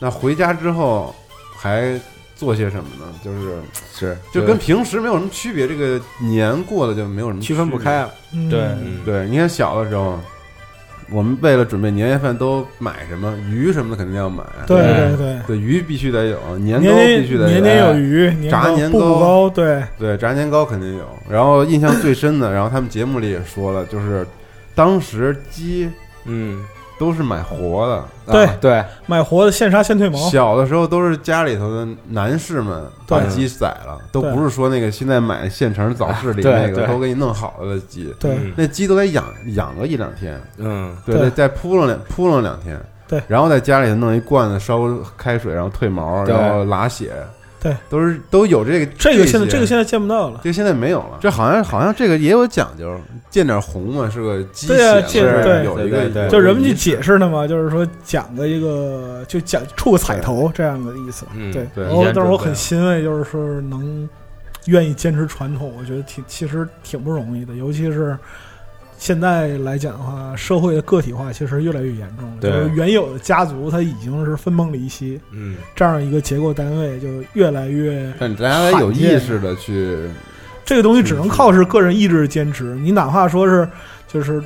[0.00, 1.14] 那回家之后
[1.56, 1.96] 还
[2.34, 3.14] 做些什么呢？
[3.24, 3.58] 就是
[3.94, 8.00] 是就跟平时没有什么区别，这个年过的就没有什么区分不开。
[8.02, 8.10] 了。
[8.32, 10.18] 嗯对嗯，对，你看小的时候，
[11.12, 21.08] 我们为了准备年夜饭都买什么鱼什么的肯定要买，对对对对，鱼必须得有，年糕必须得有，年年有余，年糕步炸年糕，对，对，炸年糕肯定有。
[21.30, 24.26] 然后印象最深的，然后他们节目里也说了，就是
[24.74, 25.88] 当时鸡
[26.24, 26.62] 嗯，
[26.98, 33.28] 都是买活的，对啊对，买活的现杀现退毛，小的时候都是家里头的男士们把对。
[33.28, 36.86] 鸡宰了，都对不是说那个现在买现成早市里对那个对。
[36.86, 38.32] 都给你弄好了的鸡，对。
[38.32, 38.52] 嗯。
[38.56, 39.24] 那鸡都得养
[39.54, 40.96] 养个一两天，嗯。
[41.06, 41.30] 对，对。
[41.30, 43.22] 再再扑棱两扑棱两天，对。
[43.28, 44.80] 然后在家里头弄一罐子烧
[45.16, 46.34] 开水，然后退毛，对。
[46.34, 47.12] 然后拉血，
[47.60, 50.40] 对，都是都有这个这个现在这个现在见不到了。
[50.44, 52.94] 这个现在没有了，这好像好像这个也有讲究，
[53.30, 55.64] 见点红嘛是个鸡血对啊嘛，是见对。
[55.64, 61.26] 有一个就人们去解释的嘛，就是说讲个一个就讲触个彩头这样的意思。
[61.34, 64.08] 嗯对，对然后但是我很欣慰，就是说能
[64.66, 68.16] 愿意坚持传统，我觉得挺其实挺不容易的，尤其是
[68.98, 72.36] 现在来讲的话，社会的个体化其实越来越严重了。
[72.40, 79.96] 对就是原有的家族，它已经是分崩离析，嗯，这样一个结构单位就越来越但大家有意识的去，
[80.64, 82.74] 这个东西只能靠是个人意志的坚持。
[82.74, 83.66] 你哪怕说是
[84.08, 84.42] 就是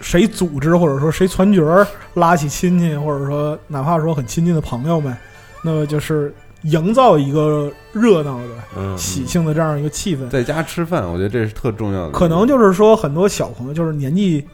[0.00, 5.14] 谁组织，或者说谁传角儿拉起亲戚，或者说哪怕说很亲近的朋友们，
[5.62, 6.32] 那么就是
[6.62, 10.28] 营造一个热闹的、嗯喜庆的这样一个气氛。
[10.28, 12.10] 在家吃饭，我觉得这是特重要的。
[12.12, 14.46] 可能就是说很多小朋友就是年纪。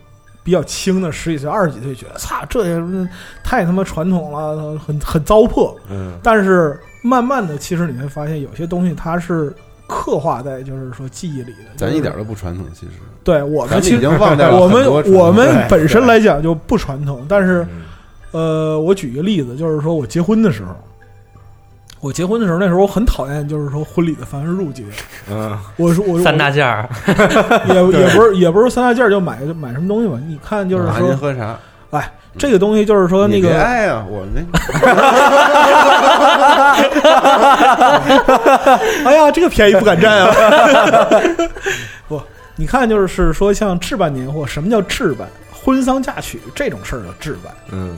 [0.44, 3.08] 比较轻的十几岁、二十几岁，觉得操，这也
[3.44, 5.76] 太他妈传统了，很很糟粕。
[5.90, 9.54] 嗯但是慢慢的，其实你会发现有些东西它是
[9.86, 11.74] 刻画在就是说记忆里的。
[11.76, 12.92] 就是咱一点都不传统，其实
[13.22, 17.82] 对我们其实 我们我们对本身来讲就不传统，但是嗯
[18.30, 20.74] 呃，我举一个例子，就是说我结婚的时候，
[22.00, 24.84] 我结婚的时候，那时候我很讨厌就是说婚礼的繁文缛节。
[25.30, 26.88] 嗯我说我三大件儿，
[27.68, 30.18] 也也不是也不是三大件儿就买买什么东西吧？
[30.26, 31.58] 你看就是说喝茶，
[32.36, 34.40] 这个东西就是说那个爱呀，我那
[39.10, 40.32] 哎呀，这个便宜不敢占啊！
[42.06, 42.22] 不，
[42.54, 45.26] 你看，就是说像置办年货，什么叫置办？
[45.52, 47.96] 婚丧嫁娶这种事儿叫置办，嗯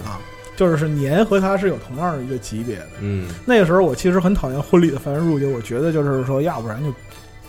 [0.69, 2.87] 就是年和他是有同样的一个级别的。
[3.01, 6.93] 嗯那个时候我其实很讨厌婚礼的繁文缛节，我觉得就是说，要不然就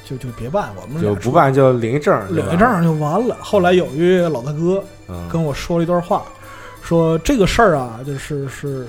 [0.06, 3.36] 就就别办，我们就不办就领一证，领一证就完了。
[3.42, 6.24] 后来有一位老大哥嗯跟我说了一段话，
[6.82, 8.88] 说这个事儿啊，就是是，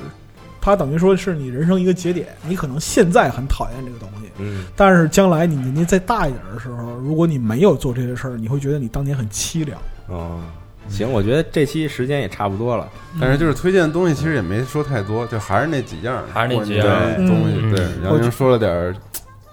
[0.60, 9.80] 他等于说是你人生一个节点，你可能现在很讨厌这个东西，嗯但是将来你年纪再大一点的时候，如果你没有做这些事儿，你会觉得你当年很凄凉。
[10.06, 10.40] 哦，
[10.88, 12.88] 行，我觉得这期时间也差不多了。
[13.20, 16.86] 但是就是推荐的东西其实也没说太多，就还是那几样，还是那几样
[17.26, 17.58] 东西。
[17.60, 18.94] 嗯对，嗯杨宁说了点儿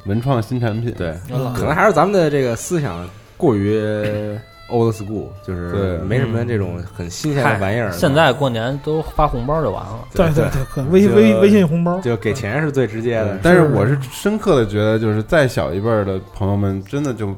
[0.06, 3.08] 文创新产品，对，嗯可能还是咱们的这个思想
[3.38, 3.80] 过于
[4.72, 7.92] old school，就是对没什么这种很新鲜的玩意儿。
[7.92, 10.08] 现在过年都发红包就完了。
[10.14, 13.40] 对对对，可微微微信红包，就给钱是最直接的。
[13.42, 17.36] 但是我是深刻的觉得，就是再小一辈儿的朋友们，真的就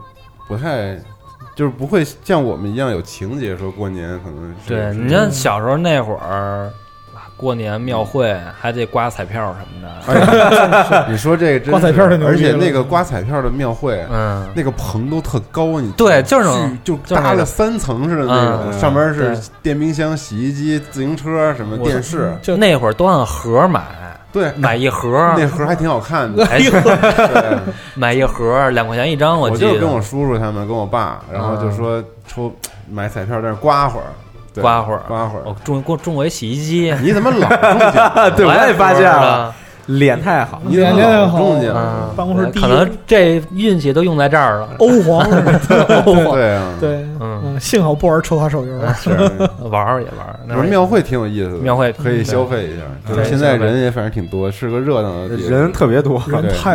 [0.47, 0.99] 不太，
[1.55, 6.69] 就是不会像我们一样有情节，说过年可能是对，你像小时候那会儿，
[7.35, 9.91] 过年庙会还得刮彩票什么的。
[10.07, 16.49] 哎你说这个真是刮彩票而且那个刮彩票的庙会，嗯，那个棚都特高，你对就是
[16.83, 23.81] 就搭了三层似的那种，嗯上面是电冰箱、洗衣机、自行车什么电视，就那会儿都按盒买，
[24.31, 26.45] 对，买一盒，那盒还挺好看的。
[26.45, 27.57] 还 对
[27.95, 29.73] 买一盒两块钱一张，我记得。
[29.73, 32.51] 就跟我叔叔他们，跟我爸，然后就说抽
[32.89, 34.05] 买彩票，在那刮会儿，
[34.53, 35.43] 对刮会儿刮会儿。
[35.45, 38.11] 我中过中过一洗衣机，你怎么老中奖？
[38.35, 39.55] 对我也发现了了。
[39.87, 41.73] 脸太好，你怎么老中奖？
[41.75, 44.69] 嗯，办公室第一可能这运气都用在这儿了。
[44.79, 45.19] 欧皇，
[46.05, 49.09] 欧 皇对啊， 对，嗯嗯，幸好不玩抽卡手游，是。
[49.69, 52.83] 玩儿也玩儿，那庙会挺有意思的，庙会可以消费一下。
[53.07, 56.21] 就是对现在人也反正挺多，是个热闹的地方人特别多。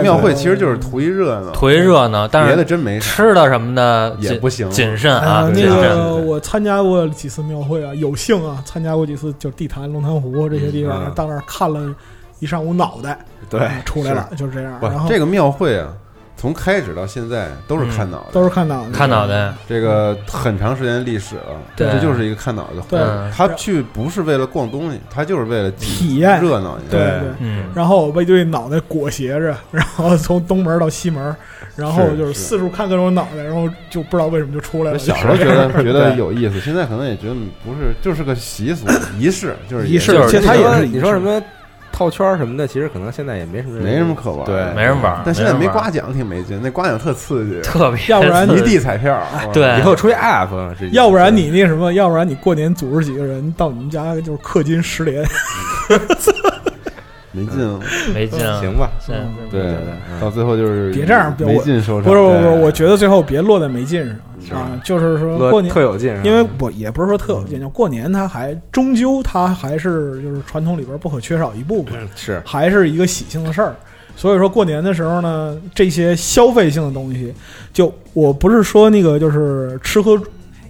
[0.03, 3.07] 庙会其实就是图一热闹，图一热闹，但是别的真没啥。
[3.07, 5.67] 吃的什么的也不行谨慎哎啊，那。
[5.67, 11.81] 个我参加过几次庙会啊，有幸啊参加过几次，就地坛、龙潭湖这些地方，嗯到那儿看了
[12.39, 13.19] 一上午脑袋，
[13.49, 14.79] 对，啊出来了，就是这样。
[14.83, 15.89] 然后，这个庙会啊，
[16.37, 21.43] 从开始到现在都是看脑袋，都是看脑袋，看脑袋，这个很长时间历史了，
[21.75, 21.91] 对。
[21.91, 22.89] 这就是一个看脑袋会。
[22.91, 23.01] 对。
[23.01, 23.31] 嗯。
[23.35, 26.41] 他去不是为了逛东西，他就是为了体验。
[26.43, 26.91] 热闹一下。
[26.91, 27.21] 对对。
[27.21, 27.29] 对。
[27.41, 31.35] 嗯，然后被对脑袋裹挟着， 然后从东门到西门，
[31.75, 32.35] 然后就是。
[32.35, 34.99] 四处看各种脑袋，然后就不知道为什么就出来了。
[34.99, 37.35] 小时候觉得 觉得有意思，现在可能也觉得
[37.65, 38.87] 不是，就是个习俗
[39.19, 41.43] 仪式，就是仪式也就是其实它也是你说什么
[41.97, 44.45] 套圈儿什么的，其实可能现在也没什么人没什么可玩。
[44.45, 49.19] 对没人玩儿，但现在没刮奖挺没劲，那刮奖特刺激， 特别，要不然一地彩票。
[49.51, 50.49] 对以后出一 app，
[50.93, 55.25] 要不然你那什么，要不然你过年组织几个人到你们家就是氪金十连，
[57.37, 57.81] 没劲。
[58.15, 58.91] 没劲啊，行吧？
[59.51, 59.85] 对对，
[60.21, 62.05] 到最后就是别这样别没劲收场。
[62.05, 64.05] 不是不是，我觉得最后别落在没劲
[64.41, 73.77] 上啊，就是说过年特有劲，因为我也不是说特有劲，就过年它还终究它还是就是传统里边不可缺少一部分，嗯是还是一个喜庆的事儿。
[74.17, 77.35] 所以说过年的时候呢，这些消费性的东西，
[77.73, 80.19] 就我不是说那个就是吃喝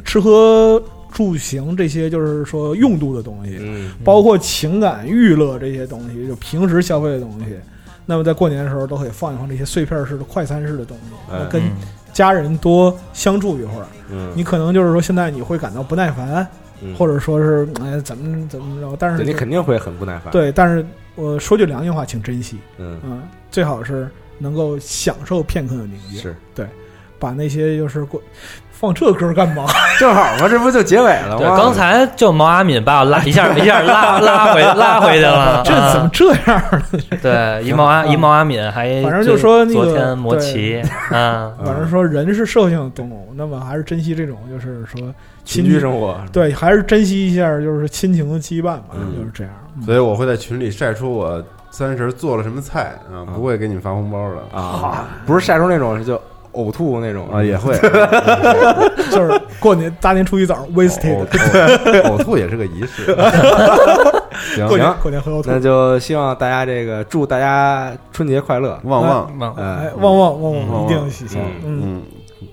[0.05, 0.83] 吃喝
[1.17, 7.57] 住行这些，就是说用度的东西，嗯包括情感娱乐这些东西，就平时消费的东西。
[8.05, 11.71] 那么在过年的时候，都可以放一放这些碎片式的、快餐式的东西，哎跟嗯
[12.13, 13.87] 家人多相处一会儿。
[14.11, 16.47] 嗯，你可能就是说，现在你会感到不耐烦，
[16.83, 24.07] 嗯或者说是哎怎么怎么着，但是你肯定会很不耐烦。，对，但是我说句良心话，请珍惜，嗯，嗯，最好是
[24.39, 26.37] 能够享受片刻的宁静，是
[27.19, 28.23] 把那些就是过，
[28.79, 29.65] 放这歌干嘛？
[29.99, 31.57] 正好嘛，这不就结尾了对，吗？
[31.57, 36.83] 刚才就毛阿敏把我拉一下一下拉拉回拉回去了， 这怎么这样呢？
[37.23, 45.01] 对一毛阿一毛阿敏还反正就说那个昨天摩奇，嗯，反正说人是社会性动物，那么还是珍惜这种，就是说
[45.45, 49.17] 群居生活，对，还是珍惜一下就是亲情的羁绊吧，嗯。
[49.17, 49.53] 就是这样。
[49.85, 54.59] 所以我会在群里晒出我三十做了什么菜啊，不会给你们发红包的。
[54.59, 56.21] 啊，不是晒出那种就
[56.57, 57.29] 呕吐那种。
[57.31, 57.77] 啊，也会。
[59.11, 61.27] 就是过年大年初一早上 wasted，
[62.05, 63.15] 呕吐也是个仪式。
[64.55, 64.97] 行过年行。
[65.03, 65.51] 过年喝呕吐。
[65.51, 65.61] 那。
[65.61, 71.41] 就希望大家这个祝大家春节快乐，旺旺，旺哎哎，，旺旺旺嗯旺，一定喜庆。
[71.65, 72.03] 嗯，嗯，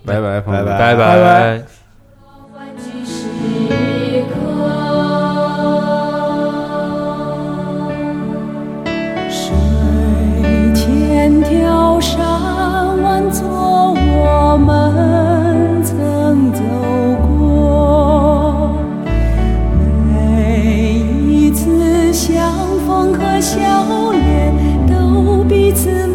[0.06, 0.78] 拜拜，朋友们。
[0.78, 1.18] 拜拜。
[1.18, 1.83] 拜拜
[14.46, 16.62] 我们曾走
[17.26, 18.76] 过
[20.12, 22.54] 每一次相
[22.86, 24.54] 逢和笑脸
[24.86, 26.12] 都彼此